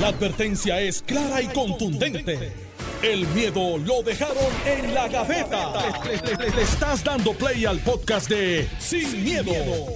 [0.00, 2.52] La advertencia es clara y contundente.
[3.00, 4.36] El miedo lo dejaron
[4.66, 5.72] en la gaveta.
[6.04, 9.52] Le, estás dando play al podcast de Sin, miedo,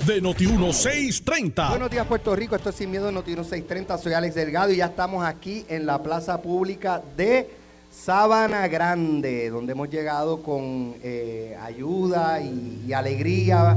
[0.06, 1.70] de Noti1630.
[1.70, 2.54] Buenos días, Puerto Rico.
[2.54, 3.98] Esto es Sin Miedo Noticiero 630.
[3.98, 7.50] Soy Alex Delgado y ya estamos aquí en la plaza pública de
[7.90, 13.76] Sabana Grande, donde hemos llegado con eh, ayuda y alegría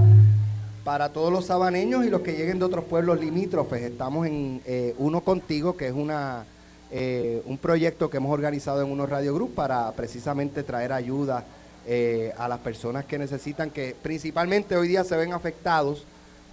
[0.84, 3.84] para todos los sabaneños y los que lleguen de otros pueblos limítrofes.
[3.84, 6.45] Estamos en eh, Uno Contigo, que es una,
[6.89, 11.44] eh, un proyecto que hemos organizado en Uno Radio Group para precisamente traer ayuda
[11.86, 16.05] eh, a las personas que necesitan, que principalmente hoy día se ven afectados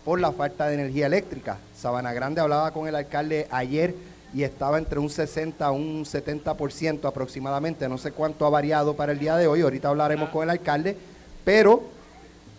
[0.05, 1.59] por la falta de energía eléctrica.
[1.77, 3.95] Sabana Grande hablaba con el alcalde ayer
[4.35, 7.89] y estaba entre un 60 a un 70% aproximadamente.
[7.89, 9.63] No sé cuánto ha variado para el día de hoy.
[9.63, 10.97] Ahorita hablaremos con el alcalde,
[11.45, 11.83] pero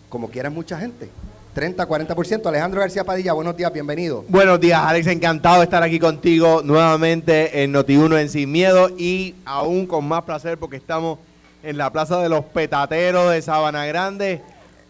[0.08, 1.08] como quiera mucha gente.
[1.52, 2.46] 30, 40%.
[2.46, 4.24] Alejandro García Padilla, buenos días, bienvenido.
[4.28, 5.06] Buenos días, Alex.
[5.08, 10.22] Encantado de estar aquí contigo nuevamente en Noti1 en Sin Miedo y aún con más
[10.22, 11.18] placer porque estamos
[11.62, 14.40] en la Plaza de los Petateros de Sabana Grande.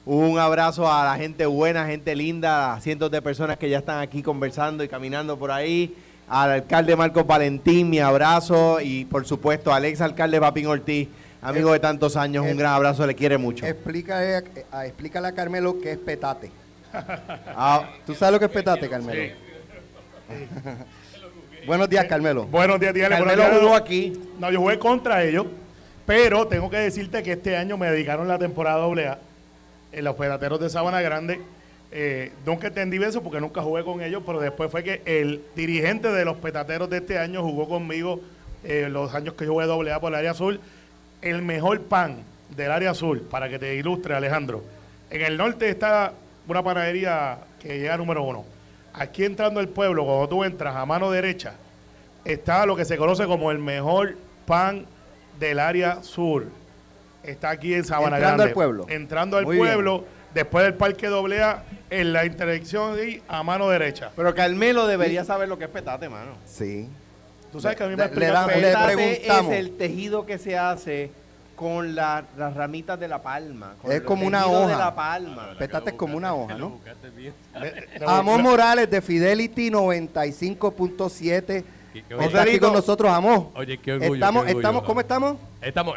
[0.05, 4.01] Un abrazo a la gente buena, gente linda, a cientos de personas que ya están
[4.01, 5.95] aquí conversando y caminando por ahí.
[6.29, 8.81] Al alcalde Marcos Valentín, mi abrazo.
[8.81, 11.09] Y por supuesto, al ex alcalde Papín Ortiz,
[11.43, 13.67] amigo de tantos años, un gran abrazo, le quiere mucho.
[13.67, 16.51] Explícale, a- a- explícale a Carmelo qué es petate.
[16.93, 19.33] Ah, ¿Tú sabes lo que es petate, Carmelo?
[21.67, 22.47] buenos días, Carmelo.
[22.47, 23.09] Buenos días, días.
[23.09, 24.13] Carmelo jugó aquí.
[24.39, 25.47] No, yo jugué contra ellos,
[26.07, 29.19] pero tengo que decirte que este año me dedicaron la temporada AA
[29.93, 31.41] en los pedateros de Sabana Grande.
[31.93, 36.09] Eh, nunca entendí eso porque nunca jugué con ellos, pero después fue que el dirigente
[36.09, 38.21] de los petateros de este año jugó conmigo
[38.63, 40.61] eh, los años que yo jugué AA por el área azul.
[41.23, 42.23] El mejor pan
[42.57, 44.63] del área azul, para que te ilustre, Alejandro.
[45.11, 46.13] En el norte está
[46.49, 48.45] una panadería que llega número uno.
[48.93, 51.53] Aquí entrando al pueblo, cuando tú entras a mano derecha,
[52.25, 54.87] está lo que se conoce como el mejor pan
[55.39, 56.47] del área sur.
[57.23, 58.45] Está aquí en Sabana Entrando Grande.
[58.45, 58.87] al pueblo.
[58.89, 59.67] Entrando al Muy bien.
[59.69, 64.11] pueblo, después del Parque AA, en la intersección ahí, a mano derecha.
[64.17, 66.33] Pero Carmelo debería saber lo que es petate, mano.
[66.47, 66.89] Sí.
[67.53, 69.53] Tú sabes que a mí me le damos- le preguntamos.
[69.53, 71.11] es el tejido que se hace
[71.57, 73.75] con la- las ramitas de la palma.
[73.83, 74.69] con Es el como una hoja.
[74.69, 75.51] de la palma.
[75.59, 76.79] Petate es como una hoja, ¿no?
[77.61, 81.65] Le- Morales de Fidelity 95.7.
[81.93, 83.47] Qué- qué Está aquí con nosotros, Amos.
[83.55, 84.61] Oye, qué orgullo, Estamos, qué orgullo.
[84.69, 85.37] estamos, ¿cómo estamos?
[85.61, 85.97] Estamos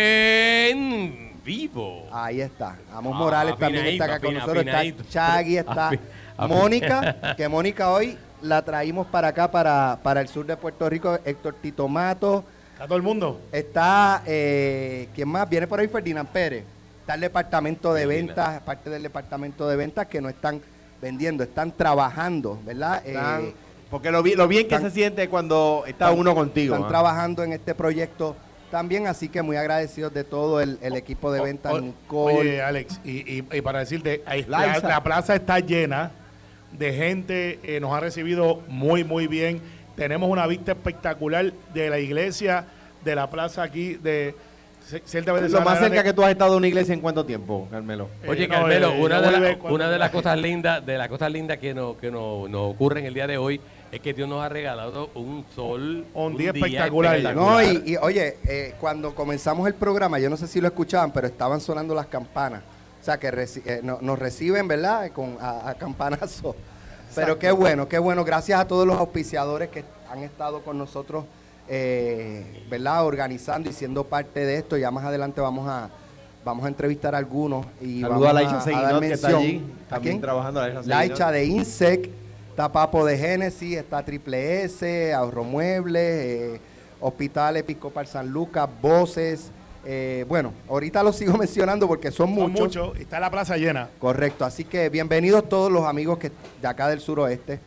[0.00, 2.06] en vivo.
[2.12, 2.76] Ahí está.
[2.94, 4.64] Amos Ah, Morales también está acá con afina- nosotros.
[4.66, 4.82] Está.
[5.10, 5.90] Chagui, está
[6.48, 11.18] Mónica, que Mónica hoy la traímos para acá, para, para el sur de Puerto Rico.
[11.24, 12.44] Héctor Tito Mato.
[12.72, 13.40] ¿Está todo el mundo?
[13.52, 15.48] Está, eh, ¿quién más?
[15.48, 16.64] Viene por ahí Ferdinand Pérez.
[17.00, 18.26] Está el departamento de Ferdinand.
[18.28, 20.60] ventas, parte del departamento de ventas que no están
[21.02, 23.02] vendiendo, están trabajando, ¿verdad?
[23.04, 23.54] Están- Eh,
[23.90, 26.74] porque lo, lo bien que están- se siente cuando está uno contigo.
[26.74, 26.88] Están ¿ah?
[26.88, 28.36] trabajando en este proyecto
[28.70, 31.74] también, así que muy agradecidos de todo el, el equipo de ventas.
[32.08, 36.12] Oye, Alex, y, y- y para decirte, la, plaza está llena
[36.72, 39.60] de gente, eh, nos ha recibido muy, muy bien.
[39.96, 42.64] Tenemos una vista espectacular de la iglesia,
[43.04, 44.34] de la plaza aquí, de
[45.48, 48.08] Lo más cerca que tú has estado de una iglesia en cuánto tiempo, Carmelo.
[48.26, 51.30] Oye, Eh, no, Carmelo, eh, una, de la- una las cosas lindas, de las cosas
[51.30, 53.60] lindas que nos que nos, nos ocurre en el día de hoy
[53.92, 57.34] es que Dios nos ha regalado un sol, Un día espectacular.
[57.34, 61.12] No, y, y, oye, eh, cuando comenzamos el programa, yo no sé si lo escuchaban,
[61.12, 62.62] pero estaban sonando las campanas.
[63.00, 65.10] O sea, que reci- eh, no- nos reciben, ¿verdad?
[65.12, 66.54] Con, a, a campanazo.
[67.14, 68.24] Pero qué bueno, qué bueno.
[68.24, 71.24] Gracias a todos los auspiciadores que han estado con nosotros,
[71.68, 73.04] eh, ¿verdad?
[73.06, 74.76] Organizando y siendo parte de esto.
[74.76, 75.88] Ya más adelante vamos a
[76.44, 77.66] vamos a entrevistar a algunos.
[77.80, 79.56] Y Saludo vamos a Laicha Seguinot, que está allí,
[79.86, 80.20] ¿A también quién?
[80.20, 80.68] trabajando.
[80.84, 82.10] Laicha de Insec,
[82.50, 86.02] está Papo de Génesis, está Triple S, Ahorro Muebles,
[86.56, 86.60] eh,
[87.00, 89.50] Hospital Episcopal San Lucas, Voces.
[89.84, 92.60] Eh, bueno, ahorita los sigo mencionando porque son Son muchos.
[92.60, 93.88] muchos, está la plaza llena.
[93.98, 96.30] Correcto, así que bienvenidos todos los amigos que
[96.60, 97.60] de acá del suroeste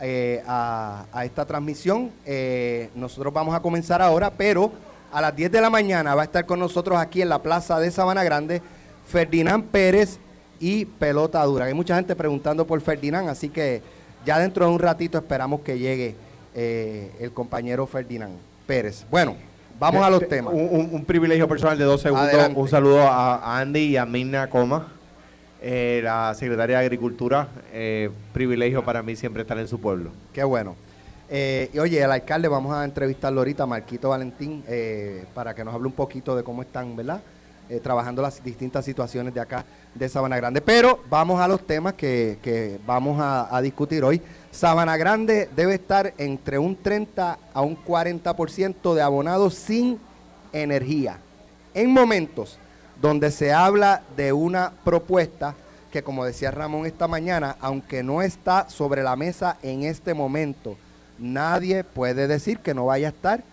[0.00, 2.10] eh, a, a esta transmisión.
[2.26, 4.72] Eh, nosotros vamos a comenzar ahora, pero
[5.12, 7.78] a las 10 de la mañana va a estar con nosotros aquí en la plaza
[7.78, 8.62] de Sabana Grande
[9.06, 10.18] Ferdinand Pérez
[10.58, 11.66] y Pelota Dura.
[11.66, 13.82] Hay mucha gente preguntando por Ferdinand, así que
[14.24, 16.14] ya dentro de un ratito esperamos que llegue
[16.54, 18.36] el compañero Ferdinand
[18.66, 19.04] Pérez.
[19.10, 19.36] Bueno,
[19.80, 20.54] vamos a los Eh, temas.
[20.54, 22.28] Un, un- un privilegio personal de dos segundos.
[22.28, 22.60] Adelante.
[22.60, 24.88] Un saludo a, Andy y a Mirna Coma,
[25.60, 27.48] eh, la secretaria de Agricultura.
[27.72, 30.10] Eh, privilegio para mí siempre estar en su pueblo.
[30.32, 30.76] Qué bueno.
[31.32, 35.72] Eh, y oye, el alcalde, vamos a entrevistarlo ahorita, Marquito Valentín, eh, para que nos
[35.74, 37.20] hable un poquito de cómo están, ¿verdad?
[37.68, 40.60] eh, trabajando las distintas situaciones de acá de Sabana Grande.
[40.60, 44.20] Pero vamos a los temas que, que vamos a, a discutir hoy.
[44.52, 50.00] Sabana Grande debe estar entre un 30 a un 40% de abonados sin
[50.52, 51.18] energía.
[51.72, 52.58] En momentos
[53.00, 55.54] donde se habla de una propuesta
[55.92, 60.76] que, como decía Ramón esta mañana, aunque no está sobre la mesa en este momento,
[61.18, 63.44] nadie puede decir que no vaya a estar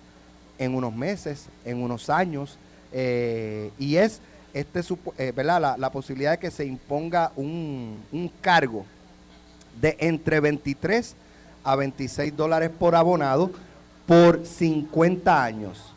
[0.58, 2.58] en unos meses, en unos años,
[2.92, 4.20] eh, y es
[4.54, 4.82] este,
[5.20, 5.34] eh.
[5.44, 8.84] La, posibilidad de que se imponga un cargo
[9.82, 11.16] de entre 23
[11.64, 13.52] a 26 dólares por abonado
[14.06, 15.94] por 50 años.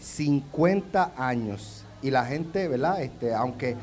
[0.00, 1.84] 50 años.
[2.02, 3.02] Y la gente, ¿verdad?
[3.02, 3.76] Este, aunque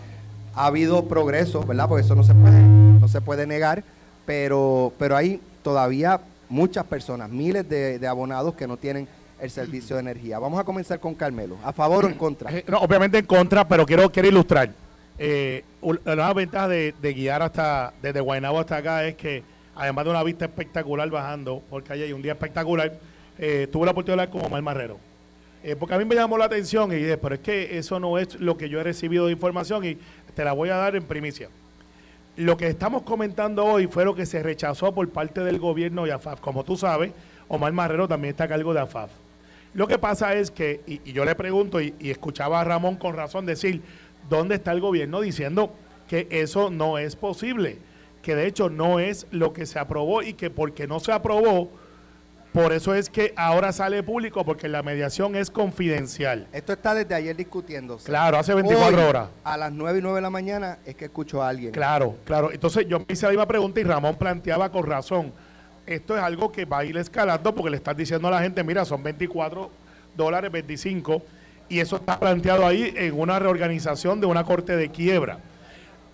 [0.56, 1.88] ha habido progreso, ¿verdad?
[1.88, 3.84] Porque eso no se puede, no se puede negar,
[4.26, 9.08] pero, pero hay todavía muchas personas, miles de, de abonados que no tienen
[9.40, 10.40] el servicio de energía.
[10.40, 11.58] Vamos a comenzar con Carmelo.
[11.64, 12.52] ¿A favor o en contra?
[12.52, 14.72] Eh, no, obviamente en contra, pero quiero, quiero ilustrar.
[15.20, 19.44] Eh, un- una ventaja de, de guiar hasta desde Guaynabo hasta acá es que,
[19.76, 22.94] además de una vista espectacular bajando por calle y un día espectacular,
[23.38, 24.98] eh, tuve la oportunidad de hablar con Omar Marrero.
[25.64, 28.18] Eh, porque a mí me llamó la atención y dije, pero es que eso no
[28.18, 29.98] es lo que yo he recibido de información y
[30.36, 31.48] te la voy a dar en primicia.
[32.36, 36.10] Lo que estamos comentando hoy fue lo que se rechazó por parte del gobierno y
[36.10, 36.40] AFAF.
[36.42, 37.12] Como tú sabes,
[37.48, 39.12] Omar Marrero también está a cargo de AFAF.
[39.76, 42.96] Lo que pasa es que, y, y yo le pregunto, y, y escuchaba a Ramón
[42.96, 43.82] con razón decir,
[44.30, 45.74] ¿dónde está el gobierno diciendo
[46.08, 47.78] que eso no es posible?
[48.22, 51.70] Que de hecho no es lo que se aprobó y que porque no se aprobó,
[52.54, 56.48] por eso es que ahora sale público, porque la mediación es confidencial.
[56.54, 58.06] Esto está desde ayer discutiéndose.
[58.06, 59.30] Claro, hace 24 Hoy, horas.
[59.44, 61.72] A las 9 y 9 de la mañana es que escucho a alguien.
[61.72, 62.52] Claro, claro.
[62.52, 65.34] Entonces yo me hice la misma pregunta y Ramón planteaba con razón.
[65.88, 68.64] Esto es algo que va a ir escalando porque le estás diciendo a la gente,
[68.64, 69.72] mira, son 24
[70.16, 71.24] dólares, 25,
[71.74, 75.40] y eso está planteado ahí en una reorganización de una corte de quiebra.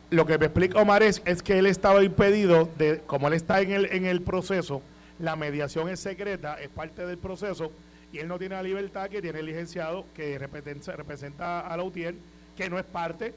[0.10, 3.60] Lo que me explica Omar es, es que él estaba impedido, de, como él está
[3.60, 4.82] en el, en el proceso,
[5.20, 7.74] la mediación es secreta, es parte del proceso,
[8.14, 11.84] y él no tiene la libertad que tiene el licenciado que representa, representa a la
[11.84, 12.16] UTIER,
[12.56, 13.34] que no es parte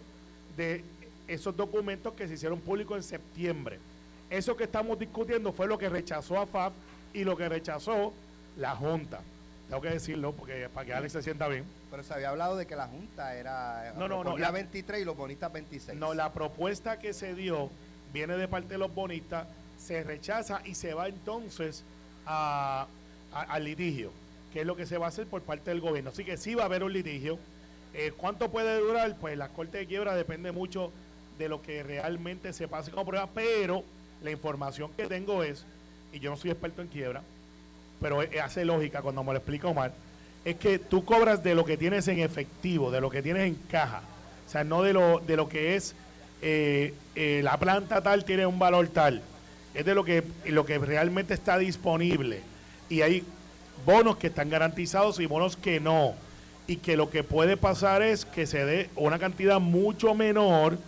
[0.57, 0.85] de
[1.27, 3.81] esos documentos que se hicieron públicos en septiembre.
[4.31, 6.73] Eso que estamos discutiendo fue lo que rechazó a FAF
[7.15, 8.13] y lo que rechazó
[8.57, 9.23] la Junta.
[9.69, 11.65] Tengo que decirlo porque para que Alex se sienta bien.
[11.91, 15.05] Pero se había hablado de que la Junta era No, no, no, la- 23 y
[15.05, 15.99] los bonistas 26.
[15.99, 17.71] No, la propuesta que se dio
[18.13, 19.47] viene de parte de los bonistas,
[19.79, 21.83] se rechaza y se va entonces
[22.27, 22.87] a-
[23.33, 24.11] a- al litigio,
[24.53, 26.11] que es lo que se va a hacer por parte del gobierno.
[26.11, 27.39] Así que sí va a haber un litigio.
[27.95, 29.17] Eh, ¿Cuánto puede durar?
[29.19, 30.93] Pues la corte de quiebra depende mucho
[31.39, 33.83] de lo que realmente se pase como prueba, pero
[34.23, 35.65] la información que tengo es,
[36.13, 37.23] y yo no soy experto en quiebra,
[38.03, 39.93] pero eh, hace lógica cuando me lo explica Omar,
[40.45, 43.55] es que tú cobras de lo que tienes en efectivo, de lo que tienes en
[43.71, 44.03] caja,
[44.47, 45.95] o sea, no de lo, de lo que es
[46.45, 49.23] eh, eh, la planta tal tiene un valor tal,
[49.75, 52.41] es de lo que, lo que realmente está disponible.
[52.89, 53.23] Y hay
[53.87, 56.15] bonos que están garantizados y bonos que no.
[56.67, 60.79] Y que lo que puede pasar es que se dé una cantidad mucho menor,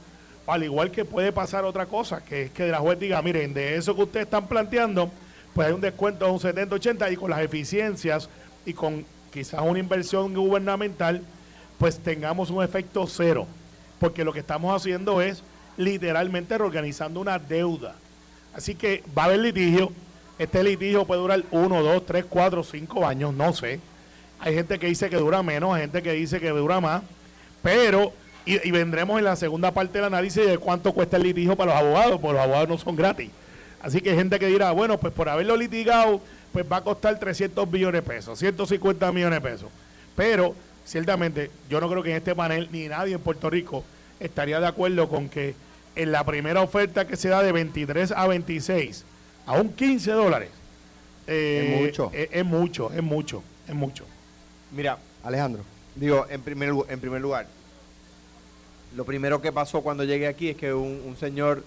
[0.46, 3.76] al igual que puede pasar otra cosa, que es que la juez diga, miren, de
[3.76, 5.10] eso que ustedes están planteando,
[5.54, 8.28] pues hay un descuento de un 70-80 y con las eficiencias
[8.66, 11.22] y con quizás una inversión gubernamental,
[11.78, 13.46] pues tengamos un efecto cero.
[14.00, 15.42] Porque lo que estamos haciendo es
[15.76, 17.94] literalmente reorganizando una deuda.
[18.54, 19.92] Así que va a haber litigio.
[20.38, 23.80] Este litigio puede durar uno, dos, tres, cuatro, cinco años, no sé.
[24.40, 27.02] Hay gente que dice que dura menos, hay gente que dice que dura más.
[27.62, 28.12] Pero,
[28.44, 31.72] y, y vendremos en la segunda parte del análisis de cuánto cuesta el litigio para
[31.72, 33.30] los abogados, porque los abogados no son gratis.
[33.84, 36.18] Así que hay gente que dirá, bueno, pues por haberlo litigado,
[36.54, 39.68] pues va a costar 300 millones de pesos, 150 millones de pesos.
[40.16, 40.54] Pero,
[40.86, 43.84] ciertamente, yo no creo que en este panel ni nadie en Puerto Rico
[44.18, 45.54] estaría de acuerdo con que
[45.96, 49.04] en la primera oferta que se da de 23 a 26,
[49.44, 50.48] a un 15 dólares,
[51.26, 52.10] eh, Es mucho.
[52.14, 54.06] Es, es mucho, es mucho, es mucho.
[54.72, 55.62] Mira, Alejandro.
[55.94, 57.48] digo, en primer, en primer lugar,
[58.96, 61.64] lo primero que pasó cuando llegué aquí es que un, un señor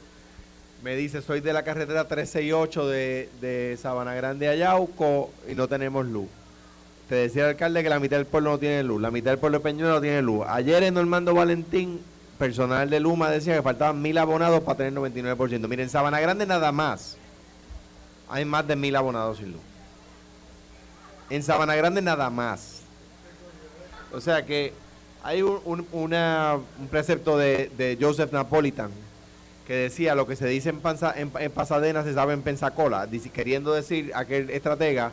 [0.83, 5.67] me dice, soy de la carretera 368 de, de Sabana Grande a Yauco y no
[5.67, 6.27] tenemos luz.
[7.09, 9.39] Te decía el alcalde que la mitad del pueblo no tiene luz, la mitad del
[9.39, 10.45] pueblo de no tiene luz.
[10.47, 12.01] Ayer en Normando Valentín,
[12.37, 15.59] personal de Luma decía que faltaban mil abonados para tener 99%.
[15.67, 17.17] Miren, en Sabana Grande nada más
[18.29, 19.61] hay más de mil abonados sin luz.
[21.29, 22.81] En Sabana Grande nada más.
[24.13, 24.73] O sea que
[25.23, 28.91] hay un, un- una- un precepto de, de Joseph Napolitan
[29.67, 34.49] que decía lo que se dice en, Pasadena se sabe en Pensacola, queriendo decir aquel
[34.49, 35.11] estratega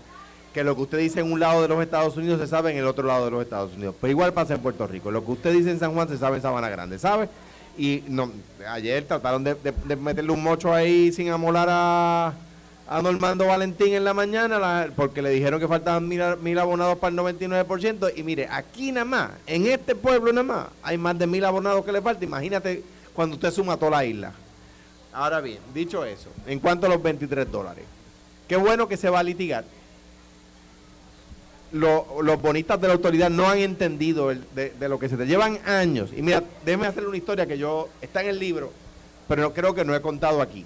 [0.54, 2.76] que lo que usted dice en un lado de los Estados Unidos se sabe en
[2.76, 3.96] el otro lado de los Estados Unidos.
[4.00, 5.10] Pero igual pasa en Puerto Rico.
[5.10, 7.28] Lo que usted dice en San Juan se sabe en Sabana Grande, ¿sabe?
[7.76, 8.04] Y
[8.68, 9.56] ayer trataron de,
[9.96, 12.34] meterle un mocho ahí sin amolar a,
[12.86, 17.10] a Normando Valentín en la mañana porque le dijeron que faltaban mil, mil abonados para
[17.10, 18.12] el 99%.
[18.14, 21.84] Y mire, aquí nada más, en este pueblo nada más, hay más de mil abonados
[21.84, 22.24] que le falta.
[22.24, 24.32] Imagínate cuando usted suma toda la isla.
[25.14, 27.84] Ahora bien, dicho eso, en cuanto a los 23 dólares,
[28.48, 29.64] qué bueno que se va a litigar.
[31.72, 35.58] Lo- los bonistas de la autoridad no han entendido de lo que se te llevan
[35.66, 36.10] años.
[36.16, 38.72] Y mira, déjeme hacerle una historia que yo está en el libro,
[39.28, 40.64] pero no, creo que no he contado aquí.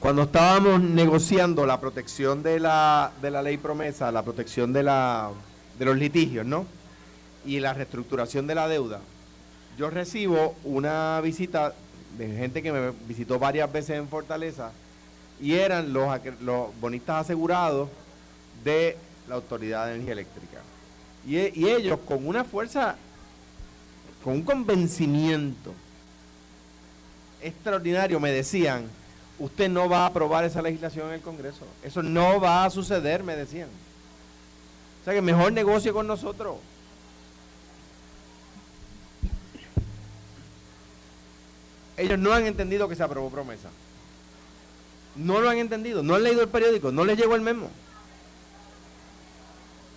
[0.00, 5.30] Cuando estábamos negociando la protección de la, de la ley promesa, la protección de, la,
[5.78, 6.66] de los litigios, ¿no?
[7.46, 9.00] Y la reestructuración de la deuda,
[9.78, 11.74] yo recibo una visita
[12.18, 14.72] de gente que me visitó varias veces en Fortaleza
[15.40, 16.08] y eran los,
[16.80, 17.88] bonistas asegurados
[18.64, 18.96] de
[19.28, 20.58] la Autoridad de Energía Eléctrica.
[21.28, 22.96] E- y ellos con una fuerza,
[24.22, 25.72] con un convencimiento
[27.42, 28.84] extraordinario me decían,
[29.38, 31.66] usted no va a aprobar esa legislación en el Congreso.
[31.82, 33.68] Eso no va a suceder, me decían.
[35.00, 36.56] O sea que mejor negocio con nosotros.
[42.02, 43.68] Ellos no han entendido que se aprobó promesa.
[45.14, 47.70] No lo han entendido, no han leído el periódico, no les llegó el memo.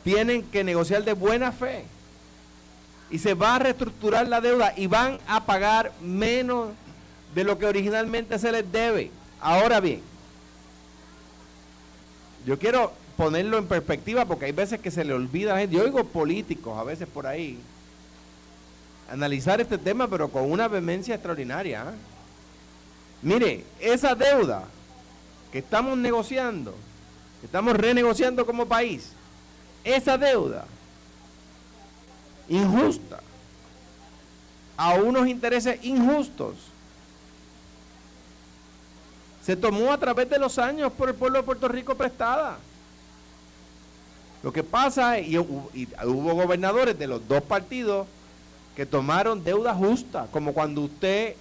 [0.03, 1.83] Tienen que negociar de buena fe.
[3.09, 6.69] Y se va a reestructurar la deuda y van a pagar menos
[7.33, 9.09] de lo que originalmente se les debe.
[9.41, 10.01] Ahora bien,
[12.45, 15.75] yo quiero ponerlo en perspectiva porque hay veces que se le olvida a gente.
[15.75, 17.59] Yo oigo políticos a veces por ahí
[19.09, 21.83] analizar este tema, pero con una vehemencia extraordinaria.
[21.89, 21.93] ¿ah?
[23.21, 24.65] Mire, esa deuda
[25.51, 26.73] que estamos negociando,
[27.39, 29.11] que estamos renegociando como país,
[29.83, 30.65] esa deuda
[32.49, 33.19] injusta,
[34.77, 36.55] a unos intereses injustos,
[39.45, 42.57] se tomó a través de los años por el pueblo de Puerto Rico prestada.
[44.41, 48.07] Lo que pasa, y hubo gobernadores de los dos partidos
[48.75, 51.35] que tomaron deuda justa, como cuando usted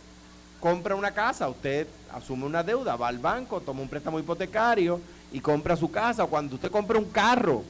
[0.61, 5.01] compra una casa, usted asume una deuda, va al banco, toma un préstamo hipotecario
[5.33, 7.63] y compra su casa, o cuando usted compra un carro,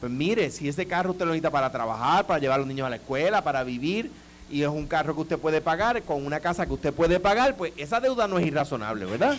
[0.00, 2.86] pues mire, si ese carro usted lo necesita para trabajar, para llevar a los niños
[2.86, 4.10] a la escuela, para vivir,
[4.50, 7.56] y es un carro que usted puede pagar, con una casa que usted puede pagar,
[7.56, 9.36] pues esa deuda no es irrazonable, ¿verdad?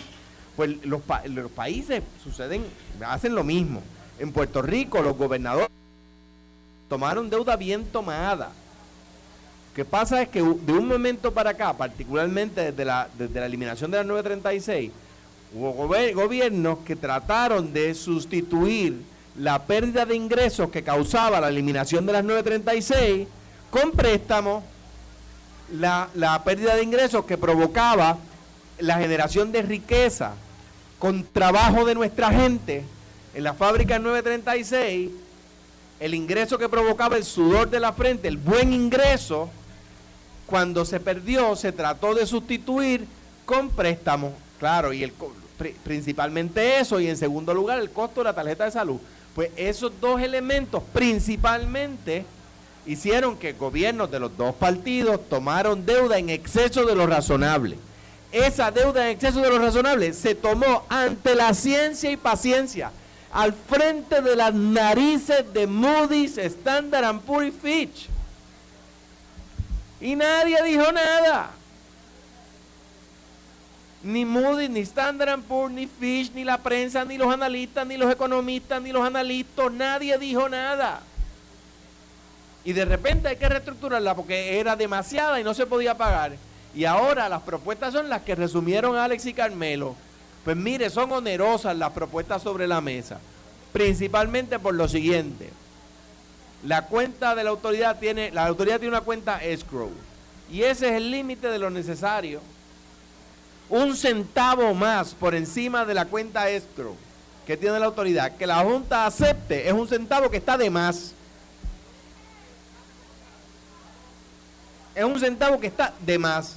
[0.56, 2.64] Pues los, pa- los países suceden,
[3.06, 3.82] hacen lo mismo.
[4.18, 5.68] En Puerto Rico, los gobernadores
[6.88, 8.50] tomaron deuda bien tomada.
[9.76, 13.44] Lo que pasa es que de un momento para acá, particularmente desde la, desde la
[13.44, 14.90] eliminación de la 936,
[15.54, 15.72] hubo
[16.14, 19.02] gobiernos que trataron de sustituir
[19.38, 23.28] la pérdida de ingresos que causaba la eliminación de las 936
[23.70, 24.64] con préstamos,
[25.70, 28.16] la, la pérdida de ingresos que provocaba
[28.78, 30.32] la generación de riqueza
[30.98, 32.82] con trabajo de nuestra gente
[33.34, 35.10] en la fábrica 936,
[36.00, 39.50] el ingreso que provocaba el sudor de la frente, el buen ingreso,
[40.46, 43.06] cuando se perdió, se trató de sustituir
[43.44, 45.12] con préstamos, claro, y el
[45.82, 48.98] principalmente eso, y en segundo lugar el costo de la tarjeta de salud.
[49.34, 52.24] Pues esos dos elementos principalmente
[52.86, 57.76] hicieron que gobiernos de los dos partidos tomaron deuda en exceso de lo razonable.
[58.32, 62.92] Esa deuda en exceso de lo razonable se tomó ante la ciencia y paciencia,
[63.32, 68.08] al frente de las narices de Moody's, Standard Poor's y Fitch.
[70.00, 71.50] Y nadie dijo nada.
[74.02, 78.12] Ni Moody's, ni Standard Poor's, ni Fitch, ni la prensa, ni los analistas, ni los
[78.12, 81.00] economistas, ni los analistas, nadie dijo nada.
[82.64, 86.32] Y de repente hay que reestructurarla porque era demasiada y no se podía pagar.
[86.74, 89.96] Y ahora las propuestas son las que resumieron Alex y Carmelo.
[90.44, 93.18] Pues mire, son onerosas las propuestas sobre la mesa.
[93.72, 95.50] Principalmente por lo siguiente.
[96.66, 99.90] La cuenta de la autoridad tiene, la autoridad tiene una cuenta escrow.
[100.50, 102.40] Y ese es el límite de lo necesario.
[103.68, 106.96] Un centavo más por encima de la cuenta escrow
[107.46, 111.12] que tiene la autoridad, que la Junta acepte, es un centavo que está de más.
[114.96, 116.56] Es un centavo que está de más.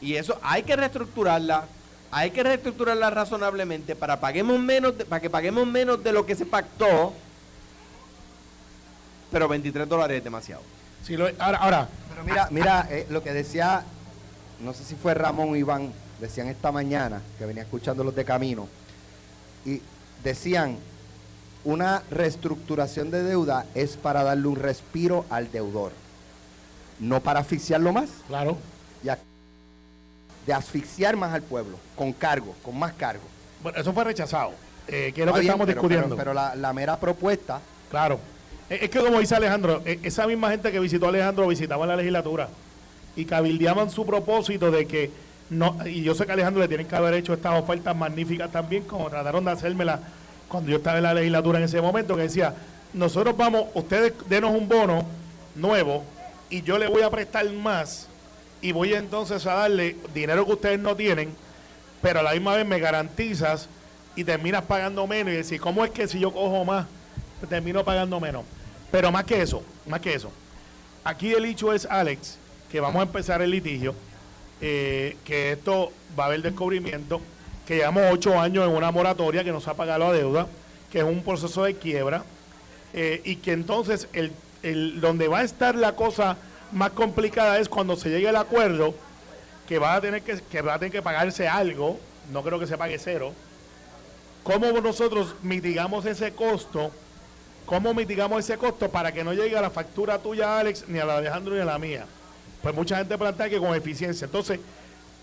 [0.00, 1.66] Y eso hay que reestructurarla,
[2.10, 6.46] hay que reestructurarla razonablemente para paguemos menos para que paguemos menos de lo que se
[6.46, 7.14] pactó.
[9.30, 10.62] Pero 23 dólares es demasiado.
[11.04, 13.82] Sí, lo- ahora, ahora, Pero mira, mira eh, lo que decía,
[14.60, 18.24] no sé si fue Ramón o Iván, decían esta mañana, que venía escuchando los de
[18.24, 18.68] camino,
[19.64, 19.80] y
[20.22, 20.76] decían,
[21.64, 25.92] una reestructuración de deuda es para darle un respiro al deudor,
[26.98, 28.56] no para asfixiarlo más, Claro.
[29.02, 29.18] y a-
[30.46, 33.22] de asfixiar más al pueblo, con cargo, con más cargo.
[33.62, 34.52] Bueno, eso fue rechazado.
[34.88, 36.16] Eh, que es lo que bien, estamos pero- discutiendo.
[36.16, 37.60] Pero, pero la, la mera propuesta,
[37.90, 38.18] Claro.
[38.70, 41.96] Es que como dice Alejandro, e- esa misma gente que visitó a Alejandro visitaba la
[41.96, 42.48] legislatura
[43.16, 45.10] y cabildeaban su propósito de que
[45.50, 48.52] no, y yo sé que a Alejandro le tienen que haber hecho estas ofertas magníficas
[48.52, 49.98] también, como trataron de hacérmela
[50.46, 52.54] cuando yo estaba en la legislatura en ese momento, que decía,
[52.92, 55.04] nosotros vamos, ustedes denos un bono
[55.56, 56.04] nuevo
[56.48, 58.06] y yo le voy a prestar más
[58.62, 61.30] y voy entonces a darle dinero que ustedes no tienen,
[62.00, 63.68] pero a la misma vez me garantizas
[64.14, 66.86] y terminas pagando menos y decir, ¿cómo es que si yo cojo más,
[67.48, 68.44] termino pagando menos?
[68.90, 70.30] Pero más que eso, más que eso.
[71.04, 72.36] Aquí el hecho es, Alex,
[72.70, 73.94] que vamos a empezar el litigio,
[74.60, 77.20] eh, que esto va a haber descubrimiento,
[77.66, 80.46] que llevamos ocho años en una moratoria que nos ha pagado la deuda,
[80.90, 82.24] que es un proceso de quiebra,
[82.92, 84.32] eh, y que entonces el,
[84.62, 86.36] el- donde va a estar la cosa
[86.72, 88.94] más complicada es cuando se llegue el acuerdo
[89.68, 91.98] que va a tener que, que va a tener que pagarse algo,
[92.32, 93.32] no creo que se pague cero.
[94.42, 96.90] ¿Cómo nosotros mitigamos ese costo?
[97.70, 101.04] ¿Cómo mitigamos ese costo para que no llegue a la factura tuya, Alex, ni a
[101.04, 102.04] la de Alejandro ni a la mía?
[102.62, 104.24] Pues mucha gente plantea que con eficiencia.
[104.24, 104.58] Entonces,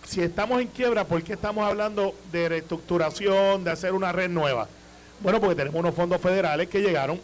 [0.06, 4.66] si estamos en quiebra, ¿por qué estamos hablando de reestructuración, de hacer una red nueva?
[5.20, 7.20] Bueno, porque tenemos unos fondos federales que llegaron,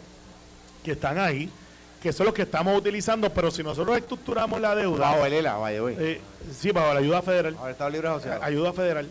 [0.84, 1.48] que están ahí,
[2.02, 5.56] que son los que estamos utilizando, pero si nosotros estructuramos la deuda, Bajo el ELA,
[5.56, 5.96] vaya, güey.
[5.98, 6.20] eh,
[6.54, 8.42] sí, bajo la ayuda federal, Ahora Estado Libre Asociado.
[8.42, 9.08] ayuda federal,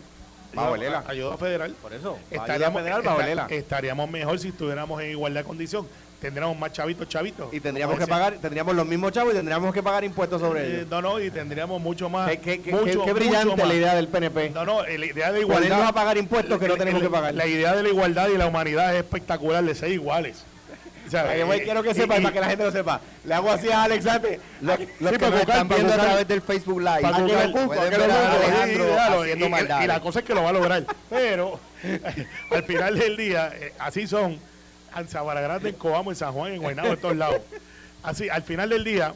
[0.54, 1.04] Bajo ayuda, el ELA.
[1.08, 2.16] ayuda federal, Por eso.
[2.30, 3.46] estaríamos, federal bajo el ELA.
[3.50, 5.88] estaríamos mejor si estuviéramos en igualdad de condición.
[6.24, 7.52] Tendríamos más chavitos, chavitos.
[7.52, 10.74] Y tendríamos que pagar, tendríamos los mismos chavos y tendríamos que pagar impuestos sobre Eh,
[10.76, 10.86] ellos.
[10.88, 12.30] no, no, y tendríamos mucho más.
[12.30, 13.68] Qué, qué- qué- mucho, qué- qué mucho brillante más.
[13.68, 14.48] la idea del PNP.
[14.48, 15.88] No, no, eh, la idea de Ponernos igualdad.
[15.88, 17.34] a pagar impuestos que no tenemos que pagar.
[17.34, 20.44] La idea de la igualdad y la humanidad es espectacular de ser iguales.
[21.06, 23.02] O sea, eh, quiero que sepa, y- para que la gente lo sepa.
[23.26, 24.40] Le hago así a Alex antes.
[24.62, 27.52] los, sí, que nos están viendo a través del Facebook Live, Para pueden que lo
[27.52, 30.84] que lo Alejandro y- y- y la cosa es que lo va a lograr.
[31.10, 31.60] Pero
[32.50, 34.38] al final del día, eh, así son.
[34.96, 37.40] En Sabana Grande, en Coamo, en San Juan, en Guaynabo, en todos lados.
[38.02, 39.14] Así, al final del día,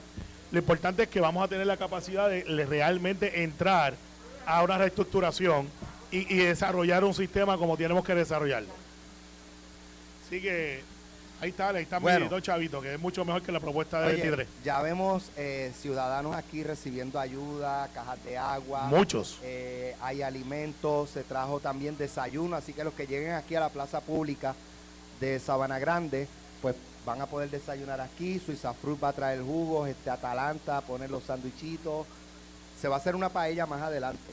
[0.50, 3.94] lo importante es que vamos a tener la capacidad de realmente entrar
[4.46, 5.68] a una reestructuración
[6.10, 8.70] y, y desarrollar un sistema como tenemos que desarrollarlo.
[10.26, 10.82] Así que
[11.40, 12.24] ahí está, ahí está Bueno.
[12.24, 14.48] mi dos chavitos, que es mucho mejor que la propuesta de Oye, 23.
[14.64, 18.84] ya vemos eh, ciudadanos aquí recibiendo ayuda, cajas de agua.
[18.84, 19.38] Muchos.
[19.42, 23.68] eh, hay alimentos, se trajo también desayuno, así que los que lleguen aquí a la
[23.68, 24.54] plaza pública
[25.20, 26.28] de Sabana Grande,
[26.62, 28.38] pues van a poder desayunar aquí.
[28.38, 32.06] Suiza Fruit va a traer jugos, este Atalanta, poner los sándwichitos.
[32.80, 34.32] Se va a hacer una paella más adelante.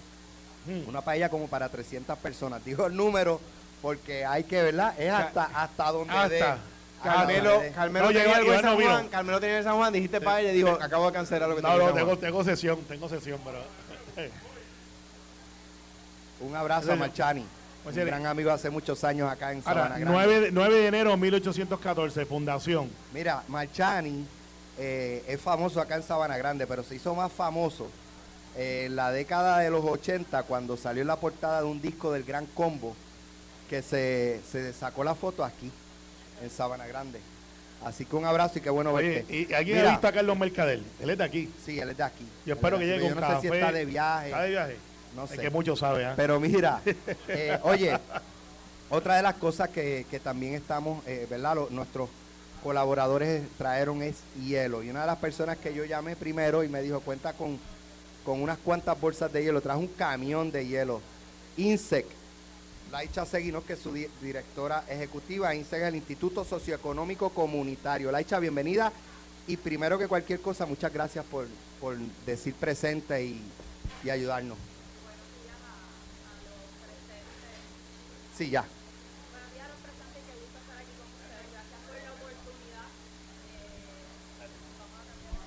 [0.66, 0.88] Mm.
[0.90, 2.64] Una paella como para 300 personas.
[2.66, 3.40] Digo el número
[3.82, 5.00] porque hay que, ¿verdad?
[5.00, 6.30] Es hasta, hasta donde Hasta.
[6.30, 6.42] dé.
[6.42, 6.60] Hasta
[7.04, 7.72] Carmelo, donde dé.
[7.72, 8.82] Carmelo No, tenía llegó, algo no San.
[8.82, 9.08] Juan.
[9.10, 9.94] Carmelo tenía en San Juan.
[9.94, 10.52] Dijiste para ella.
[10.52, 13.60] Dijo, acabo de cancelar lo que No, no, tengo, tengo sesión, tengo sesión, pero...
[16.42, 17.12] Un abrazo a Señor.
[17.86, 20.14] Un gran amigo hace muchos años acá en Sabana Ahora, Grande.
[20.14, 22.90] 9, de- 9 de enero de 1814, fundación.
[23.14, 24.26] Mira, Marchani
[24.78, 27.88] eh, es famoso acá en Sabana Grande, pero se hizo más famoso
[28.58, 32.12] eh, en la década de los 80 cuando salió en la portada de un disco
[32.12, 32.96] del Gran Combo
[33.70, 35.72] que se, se sacó la foto aquí,
[36.44, 37.20] en Sabana Grande.
[37.84, 39.36] Así que un abrazo y qué bueno Oye, verte.
[39.50, 40.82] ¿y alguien Mira, a Carlos Mercader?
[41.00, 41.52] Él es de aquí.
[41.64, 42.26] Sí, él es de aquí.
[42.46, 43.14] Yo espero que llegue aquí.
[43.14, 44.28] con Yo no sé si está de viaje.
[44.28, 44.78] ¿Está de viaje?
[45.16, 45.38] No Es sé.
[45.38, 46.14] que mucho sabe, ¿ah?
[46.16, 46.82] Pero mira,
[47.28, 47.98] eh, oye,
[48.90, 51.56] otra de las cosas que, que también estamos, eh, ¿verdad?
[51.70, 52.10] Nuestros
[52.64, 54.84] colaboradores trajeron es hielo.
[54.84, 57.60] Y una de las personas que yo llamé primero y me dijo, cuenta con,
[58.26, 61.00] con unas cuantas bolsas de hielo, trajo un camión de hielo.
[61.58, 62.06] INSEC,
[62.92, 68.12] Laicha Seguinos, que es su di- directora ejecutiva, INSEC es el Instituto Socioeconómico Comunitario.
[68.12, 68.92] Laicha, bienvenida.
[69.48, 71.46] Y primero que cualquier cosa, muchas gracias por,
[71.80, 73.42] por decir presente y,
[74.04, 74.58] y ayudarnos.
[78.38, 78.66] Sí, ya.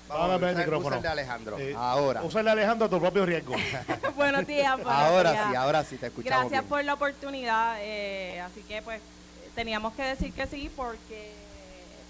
[0.09, 0.89] Vamos a ver el usa- micrófono.
[0.89, 1.59] usa el de Alejandro.
[1.59, 2.23] Eh, ahora.
[2.23, 3.55] Úsale Alejandro a tu propio riesgo.
[4.17, 4.73] Buenos días.
[4.77, 5.47] buenos Ahora días.
[5.51, 6.39] sí, ahora sí te escuchamos.
[6.45, 6.69] Gracias bien.
[6.69, 7.77] por la oportunidad.
[7.81, 9.03] eh, así que pues
[9.55, 11.33] teníamos que decir que sí porque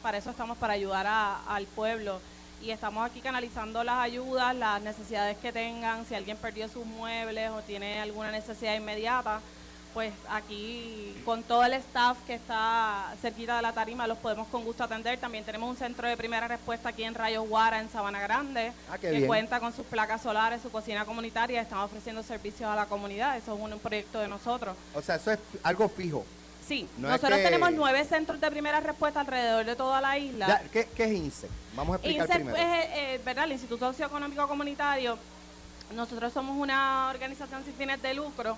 [0.02, 2.20] para eso estamos, para ayudar a- al pueblo.
[2.62, 6.06] Y estamos aquí canalizando las ayudas, las necesidades que tengan.
[6.06, 9.40] Si alguien perdió sus muebles o tiene alguna necesidad inmediata,
[9.98, 14.62] pues aquí con todo el staff que está cerquita de la tarima los podemos con
[14.62, 15.18] gusto atender.
[15.18, 18.96] También tenemos un centro de primera respuesta aquí en Rayo Guara, en Sabana Grande, Ah,
[18.96, 19.26] que bien.
[19.26, 21.60] cuenta con sus placas solares, su cocina comunitaria.
[21.60, 23.36] Estamos ofreciendo servicios a la comunidad.
[23.38, 24.76] Eso es un, un proyecto de nosotros.
[24.94, 26.24] O sea, eso es algo fijo.
[26.64, 30.16] Sí, No es nosotros que- tenemos nueve centros de primera respuesta alrededor de toda la
[30.16, 30.46] isla.
[30.46, 31.50] Ya, ¿qué, qué es INSEC?
[31.74, 32.56] Vamos a explicar INSEP primero.
[32.56, 33.46] es, eh, eh, ¿verdad?
[33.46, 35.18] el Instituto Socioeconómico Comunitario.
[35.92, 38.56] Nosotros somos una organización sin fines de lucro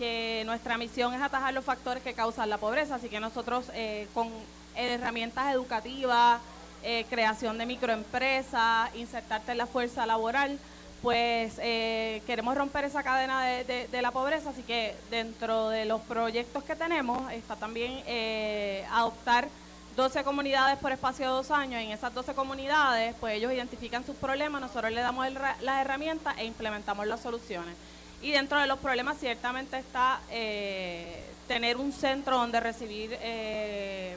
[0.00, 2.94] que nuestra misión es atajar los factores que causan la pobreza.
[2.94, 4.30] Así que nosotros eh, con
[4.74, 6.40] herramientas educativas,
[6.82, 10.58] eh, creación de microempresas, insertarte en la fuerza laboral,
[11.02, 14.50] pues eh, queremos romper esa cadena de, la pobreza.
[14.50, 19.48] Así que dentro de los proyectos que tenemos está también eh, adoptar
[19.96, 21.82] 12 comunidades por espacio de dos años.
[21.82, 26.38] En esas 12 comunidades, pues ellos identifican sus problemas, nosotros les damos el las herramientas
[26.38, 27.74] e implementamos las soluciones.
[28.22, 34.16] Y dentro de los problemas ciertamente está eh, tener un centro donde recibir eh,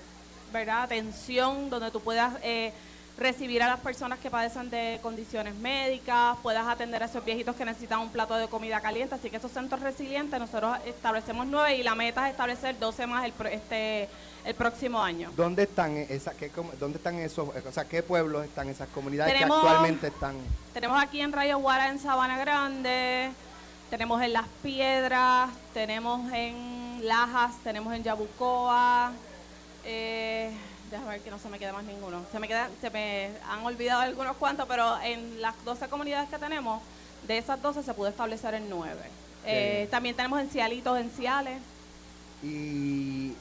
[0.52, 0.84] ¿verdad?
[0.84, 2.74] atención, donde tú puedas eh,
[3.18, 7.64] recibir a las personas que padecen de condiciones médicas, puedas atender a esos viejitos que
[7.64, 9.16] necesitan un plato de comida caliente.
[9.16, 13.24] Así que esos centros resilientes nosotros establecemos nueve y la meta es establecer 12 más
[13.24, 14.10] el, pro- este,
[14.44, 15.32] el próximo año.
[15.38, 19.62] ¿Dónde están esa, qué dónde están esos, o sea, qué pueblos están esas comunidades Tenemos-
[19.62, 20.36] que actualmente están?
[20.74, 23.32] Tenemos aquí en Rayo Guara, en Sabana Grande,
[23.94, 29.12] tenemos en Las Piedras, tenemos en Lajas, tenemos en Yabucoa.
[29.86, 30.50] Eh,
[30.90, 32.24] déjame ver que no se me queda más ninguno.
[32.32, 36.40] Se me, queda, se me han olvidado algunos cuantos, pero en las 12 comunidades que
[36.40, 36.82] tenemos,
[37.28, 39.00] de esas 12 se pudo establecer en 9.
[39.46, 41.62] Eh, también tenemos en Cialitos, en Ciales.
[42.42, 43.34] Y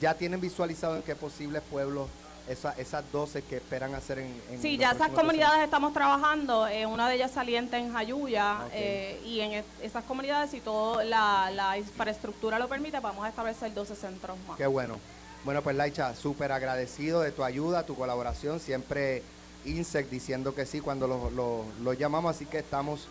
[0.00, 2.08] ya tienen visualizado en qué posibles pueblos
[2.48, 6.66] esa- esas 12 que esperan hacer en, en Sí, los ya esas comunidades estamos trabajando,
[6.66, 11.04] eh, una de ellas saliente en Jayuya, eh, y en es- esas comunidades, si toda
[11.04, 14.56] la, la infraestructura lo permite, vamos a establecer 12 centros más.
[14.56, 14.98] Qué bueno.
[15.44, 18.60] Bueno, pues Laicha, súper agradecido de tu ayuda, tu colaboración.
[18.60, 19.22] Siempre
[19.64, 23.08] INSEC diciendo que sí cuando lo, lo- lo llamamos, así que estamos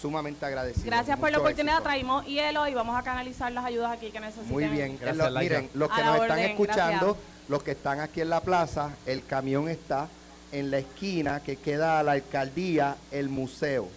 [0.00, 0.86] sumamente agradecidos.
[0.86, 1.82] Gracias por la oportunidad, éxito.
[1.88, 4.50] traímos hielo y vamos a canalizar las ayudas aquí que necesiten.
[4.50, 4.96] Muy bien.
[4.98, 5.54] Gracias, Lo- Laika.
[5.58, 7.16] miren, los que nos están escuchando, gracias.
[7.50, 10.06] Los que están aquí en la plaza, el camión está
[10.52, 13.88] en la esquina que queda a la alcaldía, el museo.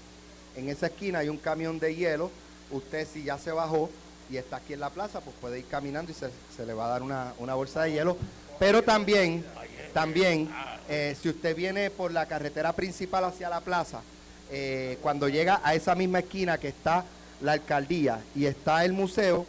[0.55, 2.31] En esa esquina hay un camión de hielo.
[2.71, 3.91] Usted si ya se bajó
[4.27, 6.87] y está aquí en la plaza, pues puede ir caminando y se, se le va
[6.87, 8.17] a dar una, una bolsa de hielo.
[8.57, 9.45] Pero también,
[9.93, 10.49] también,
[10.89, 14.01] eh, si usted viene por la carretera principal hacia la plaza,
[14.49, 17.05] eh, cuando llega a esa misma esquina que está
[17.39, 19.45] la alcaldía y está el museo,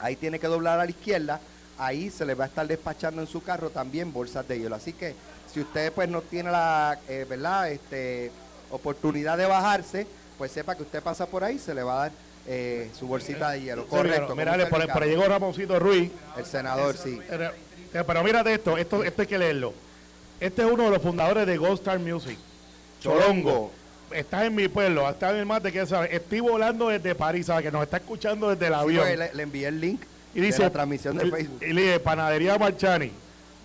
[0.00, 1.40] ahí tiene que doblar a la izquierda,
[1.86, 4.74] ahí se le va a estar despachando en su carro también bolsas de hielo.
[4.76, 5.14] Así que
[5.52, 8.30] si usted pues no tiene la eh, verdad este
[8.70, 10.06] oportunidad de bajarse,
[10.38, 12.12] pues sepa que usted pasa por ahí, se le va a dar
[12.46, 13.86] eh, su bolsita de hielo.
[13.86, 14.34] Correcto.
[14.34, 16.10] Mira, por, por ahí llegó Ramoncito Ruiz.
[16.36, 17.20] el senador, sí.
[17.28, 19.74] Pero, eh, pero mírate esto, esto, esto hay que leerlo.
[20.40, 22.38] Este es uno de los fundadores de Gold Star Music.
[23.00, 23.70] Cholongo.
[24.10, 26.12] Estás en mi pueblo, estás en el mate que sabes.
[26.12, 27.64] Estoy volando desde París, ¿sabes?
[27.64, 29.04] Que nos está escuchando desde el Sí, avión.
[29.06, 30.02] pues, le, le envié el link
[30.34, 31.62] y dice de la transmisión de y- Facebook.
[31.62, 33.12] Y, le dije, Panadería Marchani,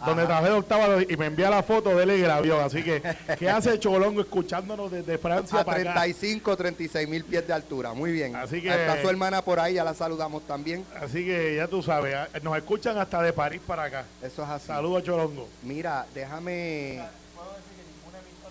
[0.06, 0.27] donde Ajá.
[0.27, 2.62] trabajé de octava y me envía la foto de él en el avión.
[2.63, 3.01] Así que,
[3.39, 5.93] ¿qué hace Cholongo escuchándonos desde Francia A para acá?
[5.93, 7.93] 35, 36 mil pies de altura.
[7.93, 8.36] Muy bien.
[8.36, 10.86] Así que- Está su hermana por ahí, ya la saludamos también.
[11.01, 14.06] Así que ya tú sabes, ah, nos escuchan hasta de París para acá.
[14.21, 14.67] Eso es así.
[14.67, 15.47] Saludos, Cholongo.
[15.63, 17.01] Mira, déjame.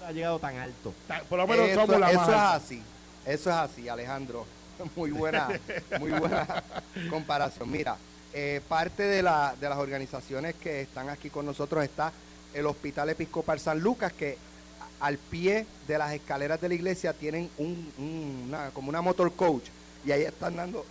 [0.07, 0.94] ha llegado tan alto.
[1.29, 2.83] Por lo menos Eso, somos la eso más es así.
[3.26, 4.46] Eso es así, Alejandro.
[4.96, 5.48] Muy buena,
[6.00, 6.62] muy buena
[7.10, 7.70] comparación.
[7.70, 7.96] Mira,
[8.32, 12.12] eh, parte de, la, de las organizaciones que están aquí con nosotros está
[12.54, 14.36] el Hospital Episcopal San Lucas, que
[15.00, 19.32] al pie de las escaleras de la iglesia tienen un, un- una, como una motor
[19.34, 19.64] coach
[20.06, 20.84] y ahí están dando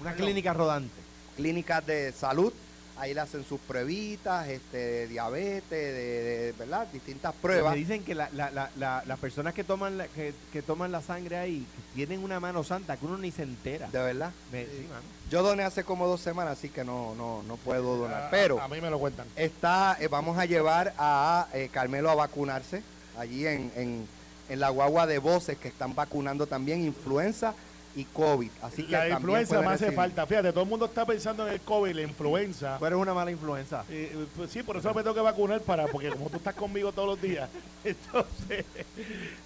[0.00, 0.94] Una clínica rodante.
[1.36, 2.52] clínicas de salud.
[3.00, 6.86] Ahí le hacen sus pruebitas, este, de diabetes, de, de- ¿verdad?
[6.92, 7.72] Distintas pruebas.
[7.72, 10.92] Me dicen que la- la- la- la- las personas que toman la, que, que toman
[10.92, 13.88] la sangre ahí que tienen una mano santa que uno ni se entera.
[13.90, 14.32] De verdad.
[14.52, 15.00] Me- sí, mano.
[15.30, 18.24] Yo doné hace como dos semanas, así que no, no, no puedo donar.
[18.24, 19.26] A- Pero a, mí me lo cuentan.
[19.34, 22.82] está, eh, vamos a llevar a eh, Carmelo a vacunarse
[23.18, 24.06] allí en, en,
[24.50, 27.54] en la guagua de voces que están vacunando también influenza
[27.94, 28.50] y COVID.
[28.62, 30.26] Así que la influenza me hace falta.
[30.26, 32.78] Fíjate, todo el mundo está pensando en el COVID, la influenza.
[32.78, 33.84] Tú eres una mala influenza.
[33.90, 36.54] Eh, eh, pues sí, por eso me tengo que vacunar para, porque como tú estás
[36.54, 37.48] conmigo todos los días,
[37.84, 38.64] entonces,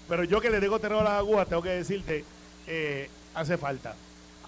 [0.08, 2.24] pero yo que le tengo terror a las agujas, tengo que decirte,
[2.66, 3.94] eh, hace falta.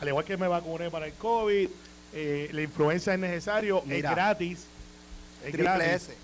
[0.01, 1.69] Al igual que me vacuné para el COVID,
[2.13, 4.11] eh, la influenza es necesario, Mira.
[4.11, 4.67] es gratis.
[5.45, 5.87] Es Triple gratis.
[5.87, 6.15] S.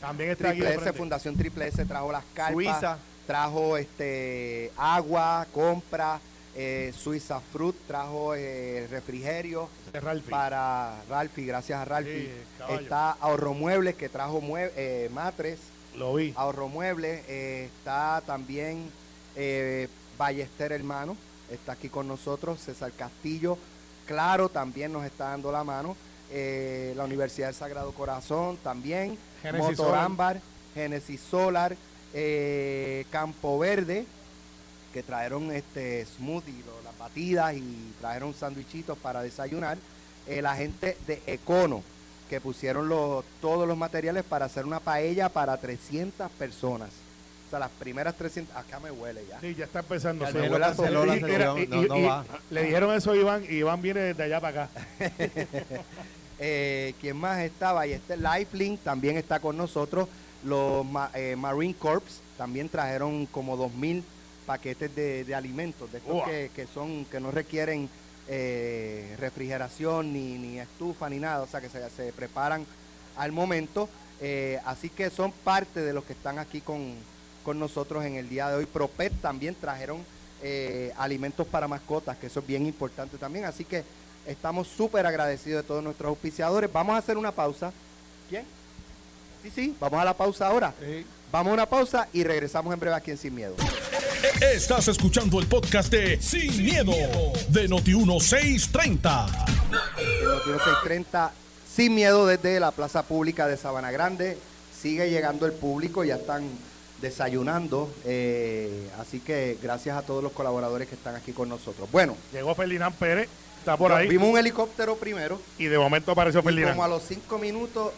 [0.00, 0.92] También está Triple S.
[0.92, 2.98] Fundación Triple S trajo las carpas, Suiza.
[3.26, 6.20] trajo este agua, compra,
[6.62, 10.30] eh, Suiza Fruit trajo eh, refrigerio Ralphie.
[10.30, 11.84] para Ralphie, gracias a.
[12.28, 12.80] Sí, caballo.
[12.80, 15.58] Está Ahorro Muebles que trajo mue- eh, matres,
[15.96, 16.34] Lo vi.
[16.36, 18.90] Ahorro Muebles, eh, está también
[19.36, 21.16] eh, Ballester Hermano,
[21.50, 23.56] está aquí con nosotros, César Castillo,
[24.06, 25.96] Claro también nos está dando la mano.
[26.32, 30.04] la Universidad del Sagrado Corazón también, Motor Solar.
[30.04, 30.40] Ámbar,
[30.74, 31.74] Genesis Solar,
[33.10, 34.04] Campo Verde,
[34.92, 39.78] que trajeron este smoothie, lo- las batidas y trajeron sándwichitos para desayunar.
[40.26, 41.82] Eh, la gente de Econo,
[42.28, 46.90] que pusieron los, todos los materiales para hacer una paella para 300 personas.
[47.46, 49.40] O sea, las primeras 300, acá me huele ya.
[49.40, 50.24] Sí, ya está empezando.
[50.24, 52.24] Ya Se- Carmelo canceló la y- sesión, y- no- y- no y- va.
[52.50, 54.70] Le dijeron eso a Iván y Iván viene desde allá para acá.
[56.42, 57.86] Eh, ¿Quién más estaba?
[57.86, 60.08] Y este Lifelink también está con nosotros.
[60.42, 64.02] Los ma- eh, Marine Corps también trajeron como 2.000
[64.50, 67.88] paquetes de, de alimentos, de estos que, que son que no requieren
[68.26, 72.66] eh, refrigeración ni, ni estufa ni nada, o sea que se, se preparan
[73.16, 73.88] al momento.
[74.20, 76.94] Eh, así que son parte de los que están aquí con,
[77.44, 78.66] con nosotros en el día de hoy.
[78.66, 80.04] Propet también trajeron
[80.42, 83.44] eh, alimentos para mascotas, que eso es bien importante también.
[83.44, 83.84] Así que
[84.26, 86.72] estamos súper agradecidos de todos nuestros auspiciadores.
[86.72, 87.72] Vamos a hacer una pausa.
[88.28, 88.44] ¿Quién?
[89.42, 90.74] Sí, sí, vamos a la pausa ahora.
[91.32, 93.54] Vamos a una pausa y regresamos en breve aquí en Sin Miedo.
[94.40, 96.92] Estás escuchando el podcast de Sin, miedo,
[97.48, 99.46] de Noti1630.
[99.98, 101.32] El Noticiero 630
[101.74, 104.36] Sin Miedo desde la Plaza Pública de Sabana Grande.
[104.78, 106.44] Sigue llegando el público, ya están
[107.00, 107.90] desayunando.
[108.04, 111.90] eh, así que gracias a todos los colaboradores que están aquí con nosotros.
[111.90, 114.08] Bueno, Llegó Ferdinand Pérez, está por ahí.
[114.08, 115.40] vimos un helicóptero primero.
[115.58, 116.72] Y de momento apareció Y Ferdinand.
[116.72, 117.92] como a los cinco minutos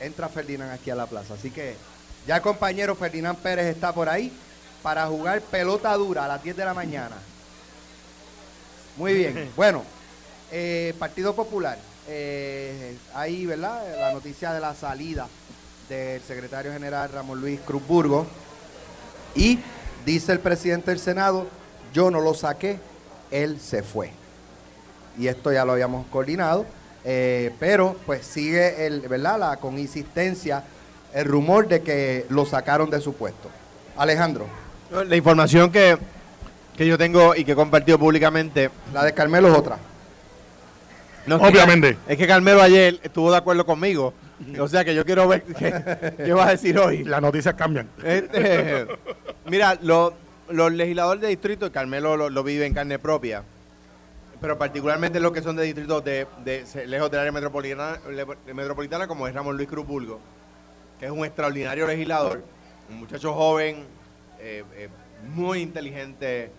[0.00, 1.34] entra Ferdinand aquí a la plaza.
[1.34, 1.76] Así que
[2.26, 4.32] ya el compañero Ferdinand Pérez está por ahí
[4.82, 7.16] para jugar pelota dura a las 10 de la mañana.
[8.96, 9.50] Muy bien.
[9.56, 9.82] Bueno,
[10.52, 11.78] eh, Partido Popular.
[12.06, 13.82] eh, ahí, ¿verdad?
[13.98, 15.26] La noticia de la salida
[15.88, 18.26] del secretario general Ramón Luis Cruzburgo.
[19.34, 19.58] Y
[20.04, 21.46] dice el presidente del Senado,
[21.92, 22.78] yo no lo saqué,
[23.30, 24.10] él se fue
[25.18, 26.66] y esto ya lo habíamos coordinado,
[27.04, 29.38] eh, pero pues sigue el, ¿verdad?
[29.38, 30.62] La, con insistencia
[31.12, 33.48] el rumor de que lo sacaron de su puesto.
[33.96, 34.46] Alejandro,
[35.06, 35.96] La información que,
[36.76, 38.70] que yo tengo y que he compartido públicamente.
[38.92, 39.78] la de Carmelo es otra.
[41.26, 41.96] no, es que- Obviamente.
[42.08, 44.12] es que Carmelo ayer estuvo de acuerdo conmigo.
[44.58, 47.04] O sea que yo quiero ver qué, qué va a decir hoy.
[47.04, 47.88] Las noticias cambian.
[48.02, 48.86] Este,
[49.46, 50.12] mira, lo-
[50.50, 53.42] los legisladores de distrito, y Carmelo lo, lo vive en carne propia,
[54.44, 56.26] pero particularmente los que son de distritos de,
[56.86, 60.20] lejos del área metropolitana, como es Ramón Luis Cruz Burgo,
[61.00, 62.44] que es un extraordinario legislador,
[62.90, 63.86] un muchacho joven,
[64.38, 64.88] eh, eh,
[65.34, 66.50] muy inteligente,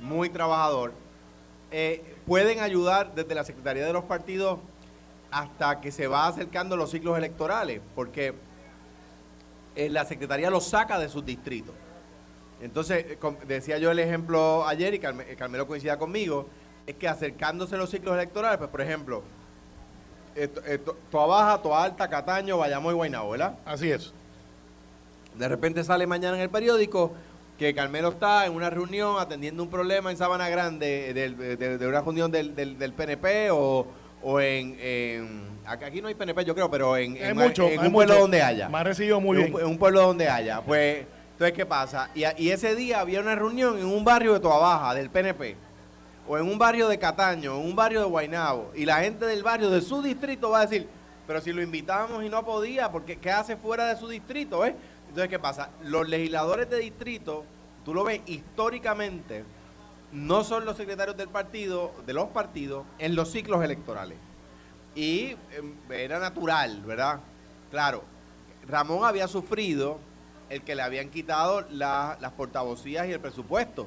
[0.00, 0.92] muy trabajador,
[1.70, 4.58] eh, pueden ayudar desde la Secretaría de los Partidos
[5.30, 8.34] hasta que se va acercando los ciclos electorales, porque
[9.76, 11.76] la Secretaría los saca de sus distritos.
[12.60, 13.06] Entonces,
[13.46, 16.48] decía yo el ejemplo ayer y Carme- Carmelo coincida conmigo,
[16.88, 19.22] es que acercándose los ciclos electorales, pues por ejemplo,
[20.34, 23.54] eh, to- eh, to- Toa Baja, Toa Alta, Cataño, Bayamón y Guaynabo, ¿verdad?
[23.66, 24.12] Así es.
[25.34, 27.12] De repente sale mañana en el periódico
[27.58, 31.76] que Carmelo está en una reunión atendiendo un problema en Sabana Grande, del- de, de-
[31.78, 33.86] de una reunión del, del- del PNP o,
[34.22, 37.92] o en, Aquí no hay PNP, yo creo, pero en, en- mucho, en hay un
[37.92, 38.22] pueblo mucho.
[38.22, 38.70] donde haya.
[38.70, 39.54] Me ha recibido muy en bien.
[39.56, 40.62] un, en un pueblo donde haya.
[40.62, 42.08] Pues, entonces, ¿qué pasa?
[42.14, 45.56] Y, y ese día había una reunión en un barrio de Toa Baja, del PNP,
[46.28, 49.42] o en un barrio de Cataño, en un barrio de Guaynabo, y la gente del
[49.42, 50.86] barrio de su distrito va a decir,
[51.26, 54.64] pero si lo invitábamos y no podía, porque ¿qué hace fuera de su distrito?
[54.64, 54.74] eh?".
[55.08, 55.70] Entonces, ¿qué pasa?
[55.82, 57.44] Los legisladores de distrito,
[57.84, 59.44] tú lo ves históricamente,
[60.12, 64.18] no son los secretarios del partido, de los partidos, en los ciclos electorales.
[64.94, 67.20] Y em, era natural, ¿verdad?
[67.70, 68.02] Claro,
[68.66, 69.98] Ramón había sufrido
[70.50, 73.86] el que le habían quitado la- las portavocías y el presupuesto.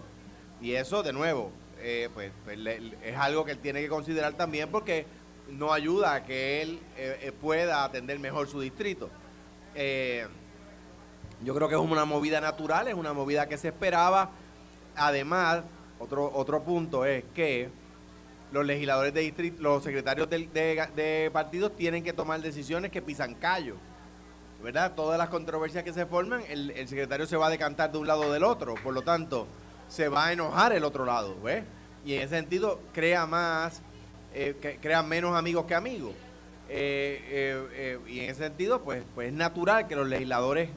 [0.61, 4.33] Y eso, de nuevo, eh, pues, pues, le- es algo que él tiene que considerar
[4.33, 5.05] también porque
[5.49, 9.09] no ayuda a que él eh, eh, pueda atender mejor su distrito.
[9.75, 10.25] Eh,
[11.43, 14.29] yo creo que es una movida natural, es una movida que se esperaba.
[14.95, 15.63] Además,
[15.99, 17.69] otro, otro punto es que
[18.51, 20.47] los legisladores de distrito, los secretarios de,
[20.95, 23.75] de partidos tienen que tomar decisiones que pisan callo.
[24.61, 24.93] ¿Verdad?
[24.93, 28.05] Todas las controversias que se forman, el, el secretario se va a decantar de un
[28.05, 28.75] lado o del otro.
[28.75, 29.47] Por lo tanto,
[29.91, 31.35] se va a enojar el otro lado.
[31.43, 31.63] ¿ves?
[32.05, 33.81] Y en ese sentido, crea más,
[34.33, 36.13] eh, que- crea menos amigos que amigos.
[36.69, 40.69] Eh, eh, y en ese sentido, pues, pues es natural que los legisladores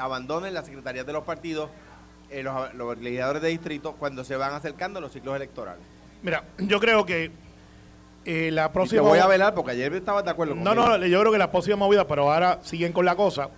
[0.00, 1.68] abandonen las secretarías de los partidos,
[2.42, 5.82] los, los legisladores de distrito, cuando se van acercando a los ciclos electorales.
[6.22, 7.30] Mira, yo creo que
[8.24, 9.02] eh, la Y te próxima.
[9.02, 10.98] voy a velar porque ayer estabas de acuerdo No, conmigo.
[10.98, 13.50] no, yo creo que la próxima movida, pero ahora siguen con la cosa.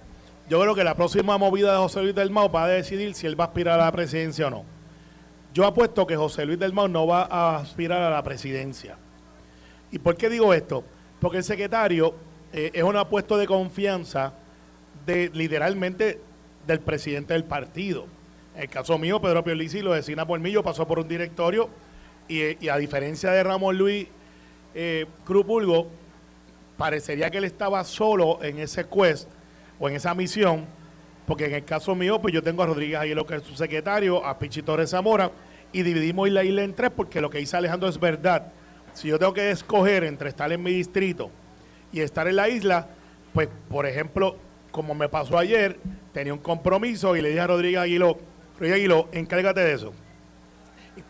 [0.48, 3.26] Yo creo que la próxima movida de José Luis del Mau va a decidir si
[3.26, 4.64] él va a aspirar a la presidencia o no.
[5.54, 8.96] Yo apuesto que José Luis del Mau no va a aspirar a la presidencia.
[9.90, 10.84] ¿Y por qué digo esto?
[11.20, 12.14] porque el secretario
[12.52, 14.32] eh, es un puesto de confianza
[15.06, 16.20] de literalmente
[16.66, 18.06] del presidente del partido.
[18.54, 21.68] En el caso mío, Pedro Pierluisi lo designa por mí, yo pasó por un directorio
[22.28, 24.08] y, y a diferencia de Ramón Luis
[24.74, 25.88] eh, Crupulgo,
[26.76, 29.28] parecería que él estaba solo en ese quest
[29.80, 30.66] o en esa misión,
[31.28, 34.24] porque en el caso mío, pues yo tengo a Rodríguez Aguiló, que es su secretario,
[34.24, 35.30] a Pichi Torres Zamora,
[35.72, 38.50] y dividimos la isla en tres, porque lo que dice Alejandro es verdad.
[38.94, 41.30] Si yo tengo que escoger entre estar en mi distrito
[41.92, 42.88] y estar en la isla,
[43.34, 44.36] pues, por ejemplo,
[44.70, 45.78] como me pasó ayer,
[46.14, 48.18] tenía un compromiso y le dije a Rodríguez Aguiló,
[48.54, 49.92] Rodríguez Aguiló, encárgate de eso.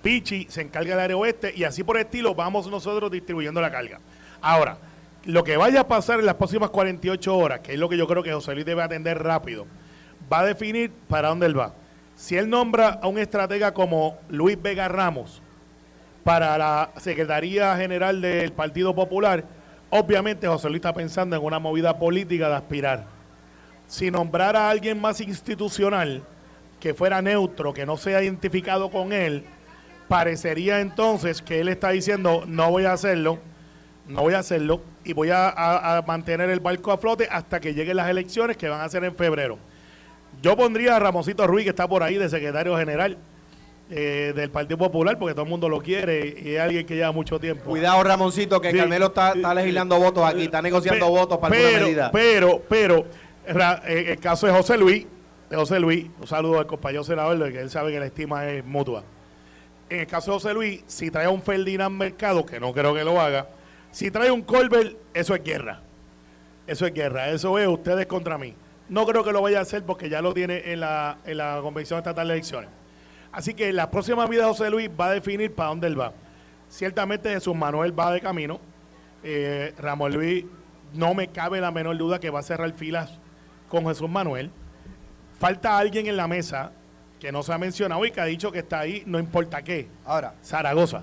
[0.02, 3.70] Pichi se encarga del área oeste y así por el estilo vamos nosotros distribuyendo la
[3.70, 4.00] carga.
[4.40, 4.78] Ahora,
[5.26, 8.08] lo que vaya a pasar en las próximas 48 horas, que es lo que yo
[8.08, 9.66] creo que José Luis debe atender rápido,
[10.32, 11.74] va a definir para dónde él va.
[12.16, 15.40] Si él nombra a un estratega como Luis Vega Ramos
[16.24, 19.44] para la Secretaría General del Partido Popular,
[19.90, 23.06] obviamente José Luis está pensando en una movida política de aspirar.
[23.86, 26.22] Si nombrara a alguien más institucional,
[26.80, 29.44] que fuera neutro, que no sea identificado con él,
[30.08, 33.38] parecería entonces que él está diciendo, no voy a hacerlo,
[34.06, 37.74] no voy a hacerlo, y voy a, a- mantener el barco a flote hasta que
[37.74, 39.58] lleguen las elecciones que van a ser en febrero.
[40.42, 43.16] Yo pondría a Ramosito Ruiz, que está por ahí, de secretario general
[43.90, 47.10] eh, del Partido Popular, porque todo el mundo lo quiere y es alguien que lleva
[47.12, 47.64] mucho tiempo.
[47.70, 48.76] Cuidado, Ramoncito, que Sí.
[48.76, 52.10] Carmelo está, está legislando votos aquí, está negociando votos para pero, alguna medida.
[52.12, 53.04] Pero, pero,
[53.48, 55.06] ra- eh, el caso de José Luis,
[55.50, 58.64] de José Luis, un saludo al compañero senador, que él sabe que la estima es
[58.64, 59.02] mutua.
[59.90, 62.92] En el caso de José Luis, si trae a un Ferdinand Mercado, que no creo
[62.94, 63.48] que lo haga,
[63.90, 65.80] si trae un Colbert, eso es guerra.
[66.66, 68.54] Eso es guerra, eso es ustedes contra mí.
[68.88, 71.58] No creo que lo vaya a hacer porque ya lo tiene en la, en la
[71.62, 72.70] Convención Estatal de Elecciones.
[73.32, 76.12] Así que la próxima vida de José Luis va a definir para dónde él va.
[76.68, 78.60] Ciertamente Jesús Manuel va de camino.
[79.22, 80.44] Eh, Ramón Luis,
[80.94, 83.18] no me cabe la menor duda que va a cerrar filas
[83.68, 84.50] con Jesús Manuel.
[85.38, 86.72] Falta alguien en la mesa
[87.20, 89.88] que no se ha mencionado y que ha dicho que está ahí, no importa qué.
[90.04, 91.02] Ahora, Zaragoza.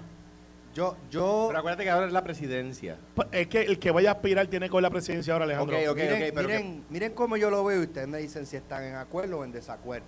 [0.76, 2.98] Yo, yo, Pero acuérdate que ahora es la presidencia.
[3.32, 5.78] Es que el que vaya a aspirar tiene con la presidencia ahora, Alejandro.
[5.96, 9.40] Pero miren, miren cómo yo lo veo y ustedes me dicen si están en acuerdo
[9.40, 10.06] o en desacuerdo.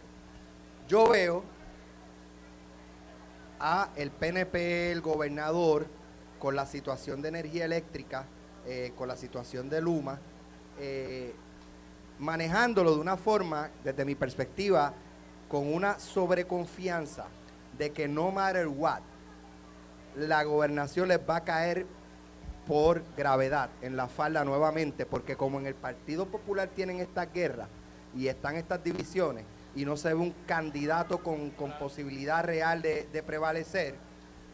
[0.89, 1.41] Yo veo
[3.61, 5.87] a el PNP, el gobernador,
[6.37, 8.25] con la situación de energía eléctrica,
[8.65, 10.19] eh, con la situación de Luma,
[10.79, 11.33] eh,
[12.19, 14.93] manejándolo de una forma, desde mi perspectiva,
[15.47, 17.27] con una sobreconfianza
[17.77, 18.99] de que no matter what,
[20.17, 21.85] la gobernación les va a caer
[22.67, 27.69] por gravedad en la falda nuevamente, porque como en el Partido Popular tienen estas guerras
[28.15, 33.95] y están estas divisiones y no se ve un candidato con, posibilidad real de prevalecer,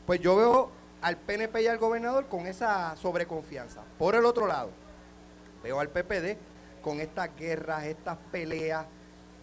[0.06, 0.70] pues yo veo
[1.02, 3.82] al PNP y al gobernador con esa sobreconfianza.
[3.98, 4.70] Por el otro lado,
[5.64, 6.38] veo al PPD
[6.82, 8.86] con estas guerras, estas peleas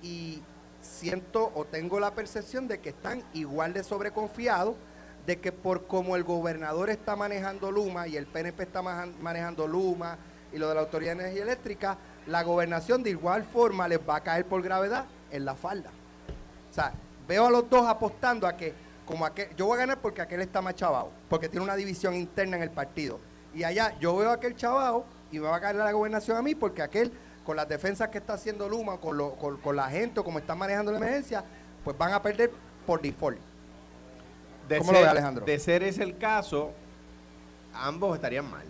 [0.02, 0.42] y
[0.80, 4.74] siento o tengo la percepción de que están igual de sobreconfiados
[5.30, 10.18] de que por como el gobernador está manejando Luma y el PNP está manejando Luma
[10.52, 14.16] y lo de la Autoridad de Energía Eléctrica, la gobernación de igual forma les va
[14.16, 15.90] a caer por gravedad en la falda.
[16.68, 16.92] O sea,
[17.28, 18.74] veo a los dos apostando a que,
[19.06, 22.16] como aquel, yo voy a ganar porque aquel está más chavado, porque tiene una división
[22.16, 23.20] interna en el partido.
[23.54, 26.42] Y allá yo veo a aquel chavado y me va a caer la gobernación a
[26.42, 27.12] mí porque aquel,
[27.44, 30.40] con las defensas que está haciendo Luma, con, lo- con, con la gente o como
[30.40, 31.44] están manejando la emergencia,
[31.84, 32.50] pues van a perder
[32.84, 33.38] por default.
[34.70, 35.44] De ¿Cómo ser, lo ve Alejandro?
[35.44, 36.72] De ser ese el caso,
[37.74, 38.64] ambos estarían mal.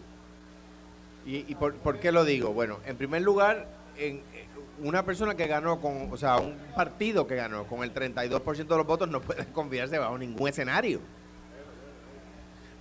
[1.27, 2.53] ¿Y, y por, por qué lo digo?
[2.53, 4.47] Bueno, en primer lugar, en, eh,
[4.83, 8.77] una persona que ganó con, o sea, un partido que ganó con el 32% de
[8.77, 11.01] los votos no puede confiarse bajo ningún escenario.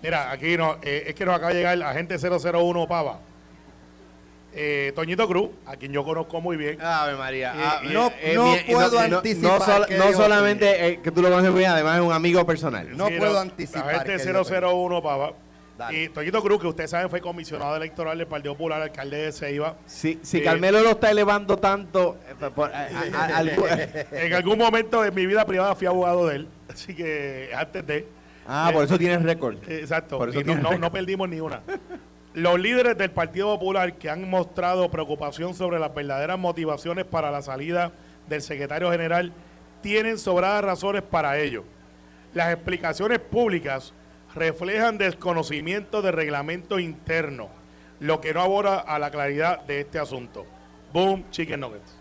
[0.02, 3.20] Mira, aquí no, eh, es que nos acaba de llegar el agente 001 Pava.
[4.54, 6.82] Eh, Toñito Cruz, a quien yo conozco muy bien.
[6.82, 7.54] Ave María.
[7.56, 11.52] Eh, ah, no- no puedo anticipar No, sol- no solamente eh, que tú lo conoces
[11.52, 12.98] muy bien, además es un amigo personal.
[12.98, 15.34] No puedo anticipar La gente qué dijo 001 Pava.
[15.78, 16.04] Dale.
[16.04, 19.78] Y Toñito Cruz, que ustedes saben, fue comisionado electoral del Partido Popular, alcalde de Ceiba.
[19.86, 23.66] Si, si Eh, Carmelo lo está elevando tanto, eh, por- por- a- a- a- algo-
[24.12, 26.48] En algún momento de mi vida privada fui abogado de él.
[26.68, 28.08] Así que antes de.
[28.46, 29.56] ah, por eso tienes récord.
[29.70, 30.18] Eh, Exacto.
[30.18, 31.62] Por eso y no, no perdimos ni una.
[32.34, 37.42] Los líderes del Partido Popular que han mostrado preocupación sobre las verdaderas motivaciones para la
[37.42, 37.92] salida
[38.28, 39.32] del secretario general
[39.82, 41.64] tienen sobradas razones para ello.
[42.34, 43.94] Las explicaciones públicas
[44.36, 47.50] reflejan desconocimiento del reglamento interno,
[48.00, 50.46] lo que no aborda a la claridad de este asunto.
[50.94, 51.96] Boom, chicken nuggets.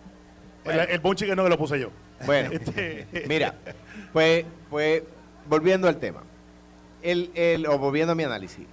[0.65, 1.91] El, el boom chicken nugget lo puse yo.
[2.27, 3.55] Bueno, Este- mira,
[4.13, 5.03] pues, pues
[5.49, 6.23] volviendo al tema,
[7.01, 8.67] el, el, o volviendo a mi análisis,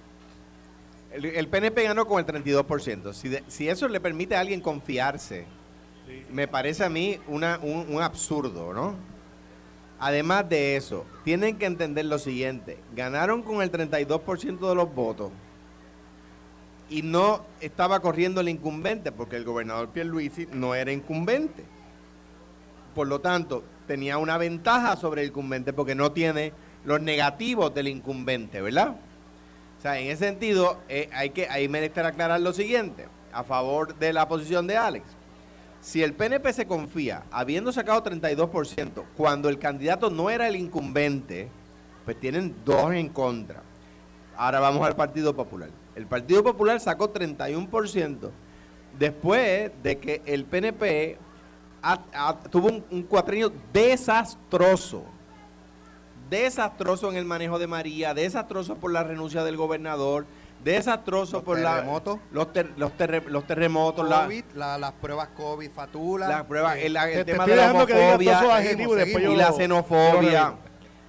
[1.12, 3.12] El, el PNP ganó con el 32%.
[3.12, 5.46] Si, de- si eso le permite a alguien confiarse,
[6.30, 8.94] me parece a mí una- un, un absurdo, ¿no?
[9.98, 12.78] Además de eso, tienen que entender lo siguiente.
[12.94, 15.30] Ganaron con el 32% de los votos
[16.90, 21.64] y no estaba corriendo el incumbente porque el gobernador Pierluisi no era incumbente.
[22.94, 26.52] Por lo tanto, tenía una ventaja sobre el incumbente porque no tiene
[26.84, 28.96] los negativos del incumbente, ¿verdad?
[29.86, 34.26] Sea, en ese sentido, eh, hay que ahí aclarar lo siguiente, a favor de la
[34.26, 35.06] posición de Alex.
[35.80, 41.48] Si el PNP se confía, habiendo sacado 32%, cuando el candidato no era el incumbente,
[42.04, 43.62] pues tienen dos en contra.
[44.36, 45.70] Ahora vamos al Partido Popular.
[45.94, 48.30] El Partido Popular sacó 31%
[48.98, 51.16] después de que el PNP
[52.50, 55.04] tuvo un, un desastroso.
[56.30, 60.26] Desastroso en el manejo de María, desastroso por la renuncia del gobernador,
[60.64, 62.16] desastroso Los por terremotos.
[62.16, 66.28] la, los, ter- los, terre- los terremotos, la- COVID, la- las pruebas COVID, fatula.
[66.28, 68.40] la prueba, el, el Te- te tema de la homofobia
[69.30, 70.54] y la xenofobia,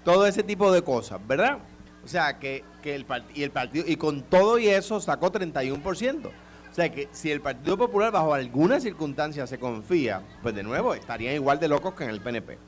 [0.04, 1.58] todo ese tipo de cosas, ¿verdad?
[2.04, 6.28] O sea, que, que el, y el partido, y con todo y eso sacó 31%.
[6.28, 10.94] O sea, que si el Partido Popular bajo alguna circunstancia se confía, pues de nuevo
[10.94, 12.60] estarían igual de locos que en el PNP.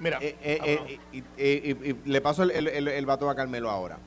[0.00, 0.98] Mira, Eh, eh,
[1.36, 3.98] eh, le paso el, el, el, el bato a Carmelo ahora.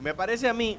[0.00, 0.78] Me parece a mí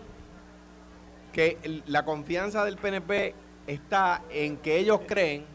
[1.34, 3.36] que la confianza del PNP
[3.68, 5.46] está en que ellos creen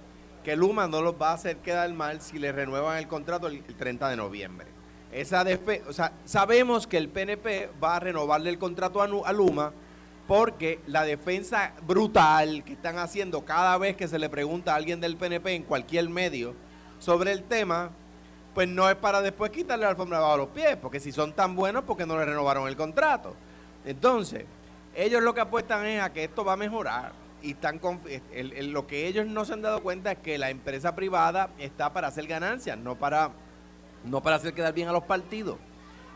[0.44, 3.56] que Luma no los va a hacer quedar mal si le renuevan el contrato el,
[3.66, 4.66] el 30 de noviembre.
[5.10, 9.72] Esa defe- o sea, sabemos que el PNP va a renovarle el contrato a Luma
[10.26, 15.00] porque la defensa brutal que están haciendo cada vez que se le pregunta a alguien
[15.00, 16.54] del PNP en cualquier medio
[16.98, 17.90] sobre el tema,
[18.54, 21.56] pues no es para después quitarle la alfombra bajo los pies, porque si son tan
[21.56, 23.34] buenos, porque no le renovaron el contrato?
[23.84, 24.44] Entonces,
[24.94, 27.12] ellos lo que apuestan es a que esto va a mejorar.
[27.42, 30.38] Y están confi- el- el- lo que ellos no se han dado cuenta es que
[30.38, 33.30] la empresa privada está para hacer ganancias, no para,
[34.04, 35.56] no para hacer quedar bien a los partidos.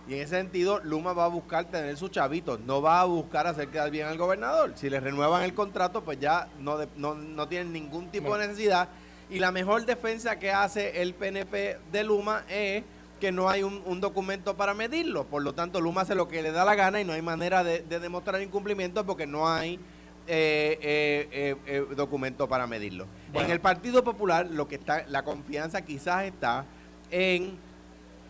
[0.06, 3.46] Y en ese sentido, Luma va a buscar tener sus chavitos, no va a buscar
[3.46, 4.72] hacer quedar bien al gobernador.
[4.76, 8.46] Si le renuevan el contrato, pues ya no, de- no, no tienen ningún tipo de
[8.46, 8.88] necesidad.
[9.30, 12.82] Y la mejor defensa que hace el PNP de Luma es
[13.20, 15.24] que no hay un, un documento para medirlo.
[15.24, 17.62] Por lo tanto, Luma hace lo que le da la gana y no hay manera
[17.64, 19.74] de, de demostrar incumplimiento porque no hay
[20.26, 23.06] eh, eh, eh, eh, documento para medirlo.
[23.34, 26.64] En el Partido Popular, lo que está, la confianza quizás está
[27.10, 27.58] en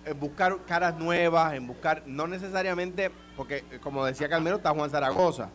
[0.05, 5.51] en buscar caras nuevas, en buscar, no necesariamente, porque como decía Carmelo, está Juan Zaragoza,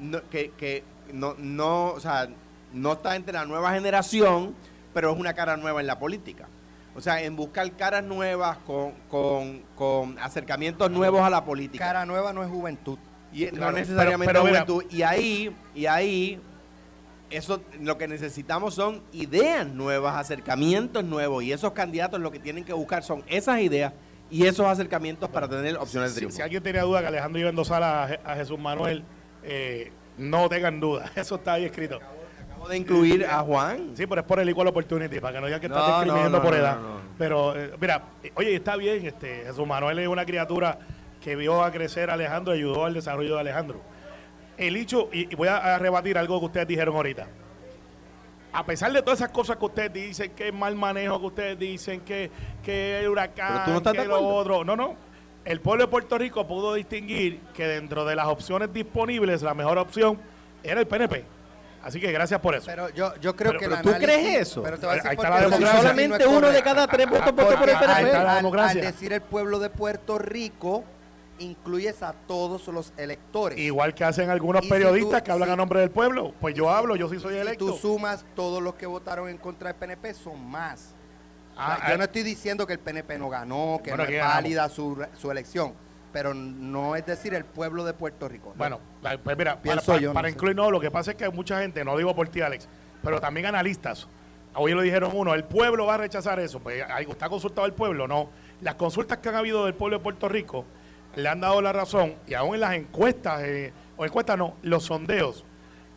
[0.00, 0.82] no- que, que
[1.12, 2.26] no, no, o sea,
[2.72, 4.54] no está entre la nueva generación,
[4.98, 6.48] pero es una cara nueva en la política.
[6.96, 11.84] O sea, en buscar caras nuevas con, con, con acercamientos nuevos a la política.
[11.84, 12.98] Cara nueva no es juventud.
[13.32, 14.92] Y no Claro, necesariamente pero- pero mira- juventud.
[14.92, 16.40] Y ahí, y ahí,
[17.30, 21.44] eso lo que necesitamos son ideas nuevas, acercamientos nuevos.
[21.44, 23.92] Y esos candidatos lo que tienen que buscar son esas ideas
[24.28, 26.36] y esos acercamientos para tener opciones de triunfo.
[26.36, 29.04] si alguien tenía duda que Alejandro iba a endosar a Jesús Manuel,
[29.44, 31.12] eh, no tengan duda.
[31.14, 32.00] Eso está ahí escrito.
[32.58, 33.92] Acabo de incluir a Juan.
[33.94, 36.38] Sí, pero es por el Equal Opportunity, para que no digan que estás No, discriminando
[36.38, 36.78] no, no, por edad.
[37.16, 40.78] Pero, eh, mira, eh, oye, está bien, este Jesús Manuel es una criatura
[41.20, 43.80] que vio a crecer a Alejandro y ayudó al desarrollo de Alejandro.
[44.56, 47.28] El hecho, y, y voy a, a rebatir algo que ustedes dijeron ahorita.
[48.52, 52.00] A pesar de todas esas cosas que ustedes dicen, que mal manejo que ustedes dicen,
[52.00, 52.28] que,
[52.64, 54.64] que el huracán, Pero tú no estás de que lo otro.
[54.64, 54.96] No, no.
[55.44, 59.78] El pueblo de Puerto Rico pudo distinguir que dentro de las opciones disponibles, la mejor
[59.78, 60.18] opción
[60.62, 61.37] era el PNP.
[61.88, 62.66] Así que gracias por eso.
[62.66, 64.62] Pero yo, yo creo Pero- que pero el ¿tú análisis- crees eso?
[64.62, 65.80] Pero te voy a decir Ahí está la democracia.
[65.80, 68.36] Solamente no uno de cada tres votos votó por el Ahí al- está la al-
[68.36, 68.80] democracia.
[68.86, 70.84] Al decir el pueblo de Puerto Rico,
[71.38, 73.58] incluyes a todos los electores.
[73.58, 76.34] Igual que hacen algunos Y si periodistas tú- que hablan si- a nombre del pueblo,
[76.40, 77.66] pues yo hablo, yo sí soy si electo.
[77.66, 80.94] tú sumas todos los que votaron en contra del PNP, son más.
[81.52, 84.04] O sea, Ah, yo ah, no estoy diciendo que el PNP no ganó, que Bueno,
[84.04, 85.74] no es válida su, su elección,
[86.12, 88.50] pero no es decir el pueblo de Puerto Rico.
[88.50, 88.54] ¿no?
[88.56, 88.80] Bueno,
[89.22, 90.34] pues mira, para, Pienso para- yo, no para sé.
[90.34, 92.68] incluir, no, lo que pasa es que hay mucha gente, no digo por ti, Alex,
[93.02, 94.08] pero también analistas.
[94.54, 96.58] Hoy lo dijeron uno, el pueblo va a rechazar eso.
[96.60, 98.28] Pues está consultado el pueblo, no.
[98.60, 100.64] Las consultas que han habido del pueblo de Puerto Rico
[101.14, 104.84] le han dado la razón y aún en las encuestas, eh, o encuestas no, los
[104.84, 105.44] sondeos,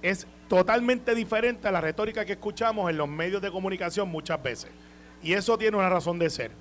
[0.02, 4.70] es totalmente diferente a la retórica que escuchamos en los medios de comunicación muchas veces.
[5.24, 6.52] Y eso tiene una razón de ser,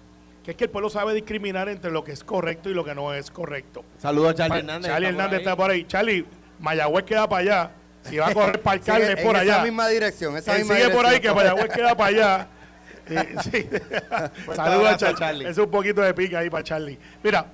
[0.44, 2.94] que es que el pueblo sabe discriminar entre lo que es correcto y lo que
[2.94, 3.84] no es correcto.
[3.98, 4.90] Saludos a Charlie Pa- Hernández.
[4.90, 5.84] Charlie Hernández está por ahí.
[5.84, 6.24] Charlie,
[6.60, 7.70] Mayagüez queda para allá.
[8.04, 9.62] Si va a correr para Carles en por esa allá.
[9.64, 11.32] misma dirección, esa Él misma sigue por ahí que.
[11.32, 12.48] Mayagüez queda para allá.
[13.12, 13.68] Eh, sí.
[14.54, 15.18] Saludos a Charlie.
[15.18, 15.48] Charlie.
[15.48, 16.96] Es un poquito de pica ahí para Charlie.
[17.24, 17.46] Mira,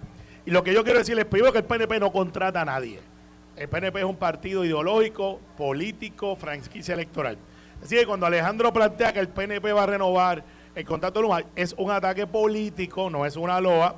[0.45, 3.01] y lo que yo quiero decirles primero que el PNP no contrata a nadie.
[3.57, 7.39] El PNP es un partido ideológico, político, franquicia electoral.
[7.83, 10.45] Así que cuando Alejandro plantea que el PNP va a renovar
[10.77, 13.97] el contrato de Luma, es un ataque político, no es una loa,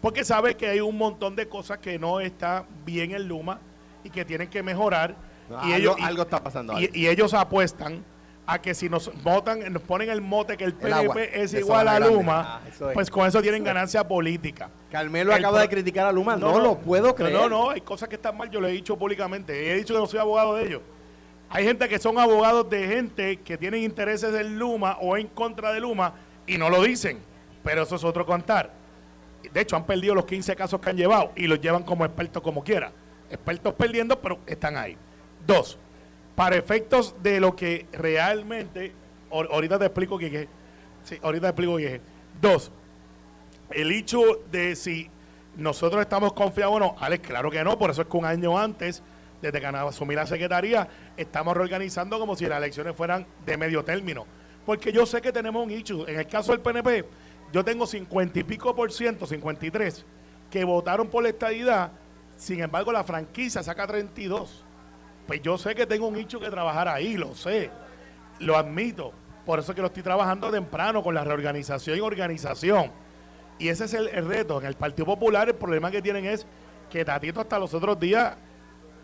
[0.00, 3.58] porque sabe que hay un montón de cosas que no está bien en Luma
[4.04, 5.14] y que tienen que mejorar.
[5.50, 8.04] No, y algo- ellos, y- algo está pasando, Y, y ellos apuestan
[8.46, 11.88] a que si nos votan, nos ponen el mote que el El agua es igual
[11.88, 11.98] a.
[11.98, 12.80] Luma, Ah, es.
[12.94, 14.70] pues con eso tienen ganancia política.
[14.92, 16.36] Carmelo El acaba de criticar a Luma.
[16.36, 17.32] No, lo puedo creer.
[17.32, 19.72] No, no, hay cosas que están mal, yo lo he dicho públicamente.
[19.72, 20.82] He dicho que no soy abogado de ellos.
[21.54, 25.70] Hay gente que son abogados de gente que tienen intereses en Luma o en contra
[25.72, 26.14] de Luma
[26.46, 27.18] y no lo dicen.
[27.62, 28.72] Pero eso es otro contar.
[29.52, 32.42] De hecho, han perdido los 15 casos que han llevado y los llevan como expertos
[32.42, 32.90] como quiera.
[33.30, 34.96] Expertos perdiendo, pero están ahí.
[35.46, 35.78] Dos,
[36.34, 38.92] para efectos de lo que realmente,
[39.30, 40.48] ahor- ahorita te explico qué es.
[41.04, 42.00] Sí, ahorita te explico qué es.
[42.40, 42.72] Dos,
[43.70, 45.10] el hecho de si
[45.56, 48.58] nosotros estamos confiados o no, Alex, claro que no, por eso es que un año
[48.58, 49.02] antes,
[49.42, 54.24] desde que asumí la secretaría, estamos reorganizando como si las elecciones fueran de medio término.
[54.64, 56.04] Porque yo sé que tenemos un issue.
[56.06, 57.04] En el caso del PNP,
[57.52, 60.06] yo tengo 50 y pico por ciento, 53,
[60.48, 61.90] que votaron por la estadidad,
[62.36, 64.64] sin embargo la franquicia saca 32.
[65.26, 67.70] Pues yo sé que tengo un hecho que trabajar ahí, lo sé,
[68.38, 69.12] lo admito.
[69.44, 72.92] Por eso es que lo estoy trabajando temprano con la reorganización y organización.
[73.58, 74.60] Y ese es el, el reto.
[74.60, 76.46] En el Partido Popular el problema que tienen es
[76.90, 78.36] que Tatito hasta los otros días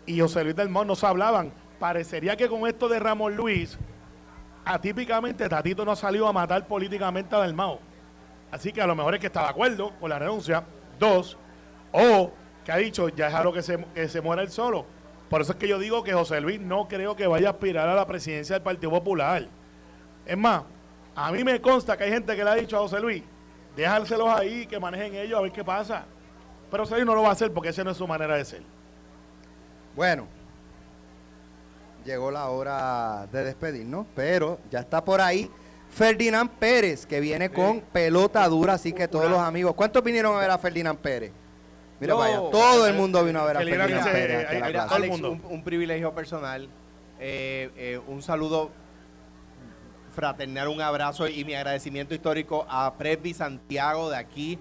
[0.09, 1.53] y José Luis del Mon no se hablaban.
[1.79, 3.77] Parecería que con esto de Ramón Luis,
[4.65, 7.79] atípicamente Tatito no salió a matar políticamente a Dalmao.
[8.51, 10.63] Así que a lo mejor es que está de acuerdo con la renuncia.
[10.97, 11.37] Dos,
[11.91, 12.31] o
[12.65, 14.83] que ha dicho, ya es algo que se, que se muera él solo.
[15.29, 17.87] Por eso es que yo digo que José Luis no creo que vaya a aspirar
[17.87, 19.47] a la presidencia del Partido Popular.
[20.25, 20.63] Es más,
[21.15, 23.21] a mí me consta que hay gente que le ha dicho a José Luis,
[23.75, 26.05] dejárselos ahí, que manejen ellos, a ver qué pasa.
[26.71, 28.43] Pero José Luis no lo va a hacer porque esa no es su manera de
[28.43, 28.78] ser.
[29.99, 30.27] Bueno,
[32.05, 35.51] llegó la hora de despedirnos, pero ya está por ahí
[35.89, 39.73] Ferdinand Pérez, que viene con pelota dura, así que todos los amigos.
[39.75, 41.33] ¿Cuántos vinieron a ver a Ferdinand Pérez?
[41.99, 44.47] Mira, vaya, todo el mundo vino a ver a Ferdinand Pérez.
[44.77, 45.37] a Alex, mundo.
[45.49, 46.69] un privilegio personal.
[47.19, 48.71] eh, eh, un saludo
[50.15, 54.57] fraternal, un abrazo y mi agradecimiento histórico a Presby Santiago de aquí,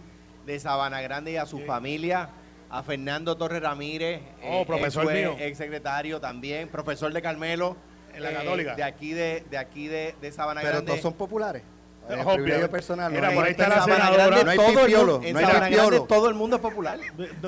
[0.47, 2.29] de Sabana Grande y a su familia.
[2.71, 5.37] A Fernando Torres Ramírez, Oh, profesor ex, mío.
[5.39, 7.77] ex secretario también, profesor de Carmelo.
[8.15, 8.75] En la eh, Católica.
[8.75, 10.87] De aquí de, de aquí de, de Sabana Pero Grande.
[10.91, 11.63] todos son populares.
[12.09, 12.35] Es Es obvio.
[12.37, 13.13] privilegio personal.
[13.13, 14.27] Mira, no por ahí está En la Sabana senadora.
[14.27, 16.57] Grande No hay todo el pipiolo, mundo- en no hay Sabana Grande todo el mundo
[16.57, 16.99] es popular.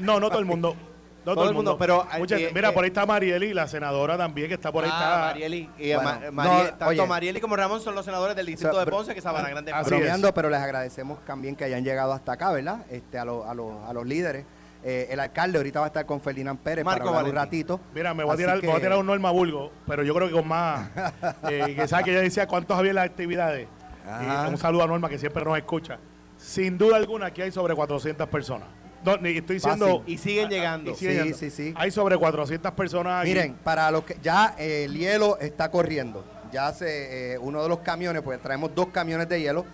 [0.01, 0.77] No, no todo el mundo.
[1.23, 4.17] No todo, el mundo, pero, Mucha- eh, mira, eh, por ahí está Marieli, la senadora
[4.17, 4.91] también, que está por ahí.
[4.91, 5.69] Ah, está, Marieli.
[5.79, 7.07] y, eh, Bueno, Ma- no, Marieli- tanto oye.
[7.07, 10.49] Marieli como Ramón son los senadores del distrito de Ponce, que Sabana Grande bromeando, pero
[10.49, 12.87] les agradecemos también que hayan llegado hasta acá, ¿verdad?
[12.91, 14.47] Este, a, los- a, los- a los líderes.
[14.83, 17.81] Eh, el alcalde ahorita va a estar con Ferdinand Pérez Marco para un ratito.
[17.95, 20.15] Mira, me voy a tirar, me voy a que- tirar un Norma Bulgo, pero yo
[20.15, 20.89] creo que con más.
[21.51, 23.69] eh, que sabe que ella decía cuántos había en las actividades.
[24.07, 25.99] Y un saludo a Norma que siempre nos escucha.
[26.39, 28.69] Sin duda alguna, aquí hay sobre 400 personas.
[29.05, 30.03] No, estoy diciendo.
[30.07, 30.91] Y siguen llegando.
[30.91, 31.39] y siguen Sí, llegando.
[31.39, 31.75] sí, sí.
[31.77, 33.29] Hay sobre 400 personas aquí.
[33.31, 36.25] Miren, para los que ya eh, el hielo está corriendo.
[36.53, 39.65] Ya se, eh, uno de los camiones, pues traemos dos camiones de hielo.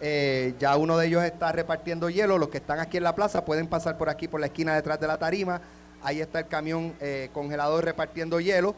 [0.00, 2.38] Eh, ya uno de ellos está repartiendo hielo.
[2.38, 5.00] Los que están aquí en la plaza pueden pasar por aquí, por la esquina detrás
[5.00, 5.60] de la tarima.
[6.02, 8.74] Ahí está el camión eh, congelador repartiendo hielo.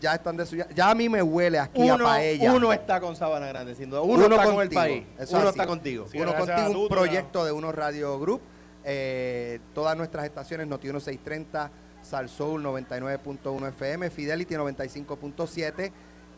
[0.00, 2.54] Ya están de su, ya a mí me huele aquí a paella.
[2.54, 4.00] uno está con Sabana Grande, sin duda.
[4.00, 5.04] Uno, está con el país.
[5.18, 5.58] Eso uno así.
[5.58, 6.06] está contigo.
[6.10, 8.40] Sí, uno contigo, un proyecto de Uno Radio Group.
[8.82, 11.70] eh, todas nuestras estaciones, Noti 1630,
[12.02, 15.92] Sal Soul 99.1 FM, Fidelity 95.7,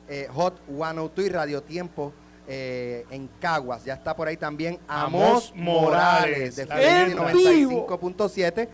[0.09, 2.13] eh, Hot 102 y Radio Tiempo
[2.49, 3.85] eh, en Caguas.
[3.85, 7.33] Ya está por ahí también Amos Amos Morales, Morales de leyenda.
[7.33, 8.69] 95.7.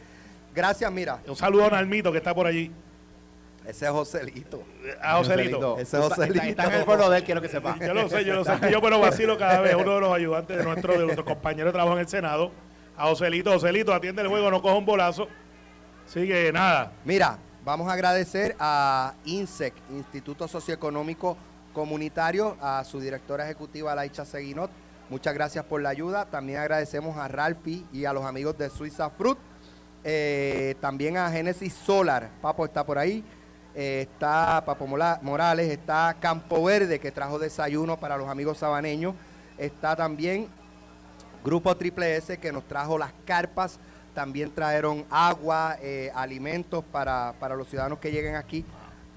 [0.54, 2.72] Gracias, mira, Un saludo a Nalmito que está por allí.
[3.66, 4.62] ese es Joselito.
[5.00, 5.74] A Joselito.
[5.78, 6.42] Ese Está, Joselito.
[6.44, 7.76] está en el pueblo de él, quiero que sepa.
[7.78, 8.52] Yo lo sé, yo lo sé.
[8.72, 11.72] Yo pero vacilo cada vez uno de los ayudantes de nuestro, de nuestros compañeros de
[11.72, 12.50] trabajo en el Senado.
[12.96, 15.28] A Joselito, Joselito, atiende el juego, no coja un bolazo.
[16.08, 16.90] Así que nada.
[17.04, 21.36] Mira, vamos a agradecer a INSEC, Instituto Socioeconómico
[21.72, 24.70] Comunitario, a su directora ejecutiva, Laicha Seguinot.
[25.10, 26.26] Muchas gracias por la ayuda.
[26.26, 29.38] También agradecemos a Ralphie y a los amigos de Suiza Fruit.
[30.04, 32.30] Eh, también a Genesis Solar.
[32.42, 33.24] Papo está por ahí.
[33.74, 35.70] Eh, está Papo Morales.
[35.70, 39.14] Está Campo Verde, que trajo desayuno para los amigos sabaneños.
[39.56, 40.48] Está también
[41.44, 43.78] Grupo Triple S que nos trajo las carpas,
[44.14, 48.64] también trajeron agua, eh, alimentos para, para los ciudadanos que lleguen aquí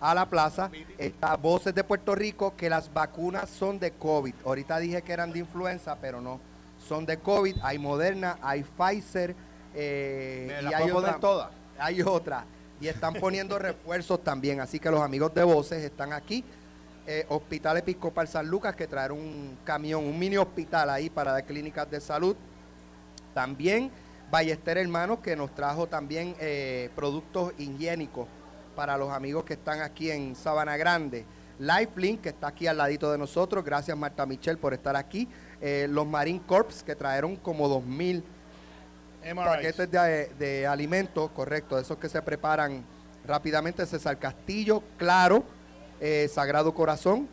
[0.01, 0.69] a la plaza.
[0.97, 4.33] Está Voces de Puerto Rico que las vacunas son de COVID.
[4.43, 6.41] Ahorita dije que eran de influenza, pero no.
[6.85, 7.57] Son de COVID.
[7.61, 9.35] Hay Moderna, hay Pfizer.
[9.73, 11.49] eh, y hay otra, todas.
[11.79, 12.43] hay otra
[12.81, 14.59] Y están poniendo refuerzos también.
[14.59, 16.43] Así que los amigos de Voces están aquí.
[17.07, 21.45] Eh, hospital Episcopal San Lucas, que trajeron un camión, un mini hospital ahí para dar
[21.45, 22.35] clínicas de salud.
[23.33, 23.91] También
[24.31, 28.27] Ballester Hermanos, que nos trajo también eh, productos higiénicos
[28.75, 31.25] para los amigos que están aquí en Sabana Grande.
[31.59, 33.63] Lifelink, que está aquí al ladito de nosotros.
[33.63, 35.27] Gracias, Marta Michel, por estar aquí.
[35.61, 38.23] Eh, los Marine Corps, que trajeron como 2.000
[39.35, 42.83] paquetes de, de alimentos, correcto, esos que se preparan
[43.25, 43.85] rápidamente.
[43.85, 45.43] César Castillo, Claro,
[45.99, 47.27] eh, Sagrado Corazón,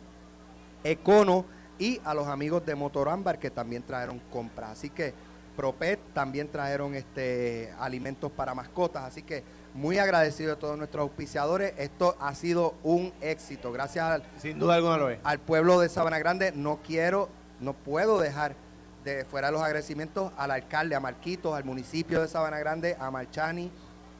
[0.83, 1.45] Econo
[1.79, 4.71] y a los amigos de Motorámbar que también trajeron compras.
[4.71, 5.13] Así que
[5.55, 9.03] Propet también trajeron este alimentos para mascotas.
[9.03, 11.73] Así que muy agradecido a todos nuestros auspiciadores.
[11.77, 13.71] Esto ha sido un éxito.
[13.71, 15.19] Gracias al, Sin duda alguna lo es.
[15.23, 16.51] al pueblo de Sabana Grande.
[16.53, 18.55] No quiero, no puedo dejar
[19.03, 23.71] de fuera los agradecimientos al alcalde, a Marquitos, al municipio de Sabana Grande, a Marchani,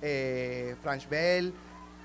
[0.02, 1.54] eh, Franch Bell,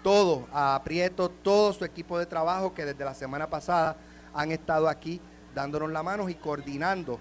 [0.03, 3.97] todo, a Prieto, todo su equipo de trabajo que desde la semana pasada
[4.35, 5.21] han estado aquí
[5.55, 7.21] dándonos la mano y coordinando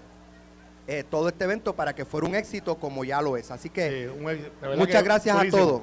[0.86, 3.50] eh, todo este evento para que fuera un éxito como ya lo es.
[3.50, 5.82] Así que Sí, un muchas que gracias a todos.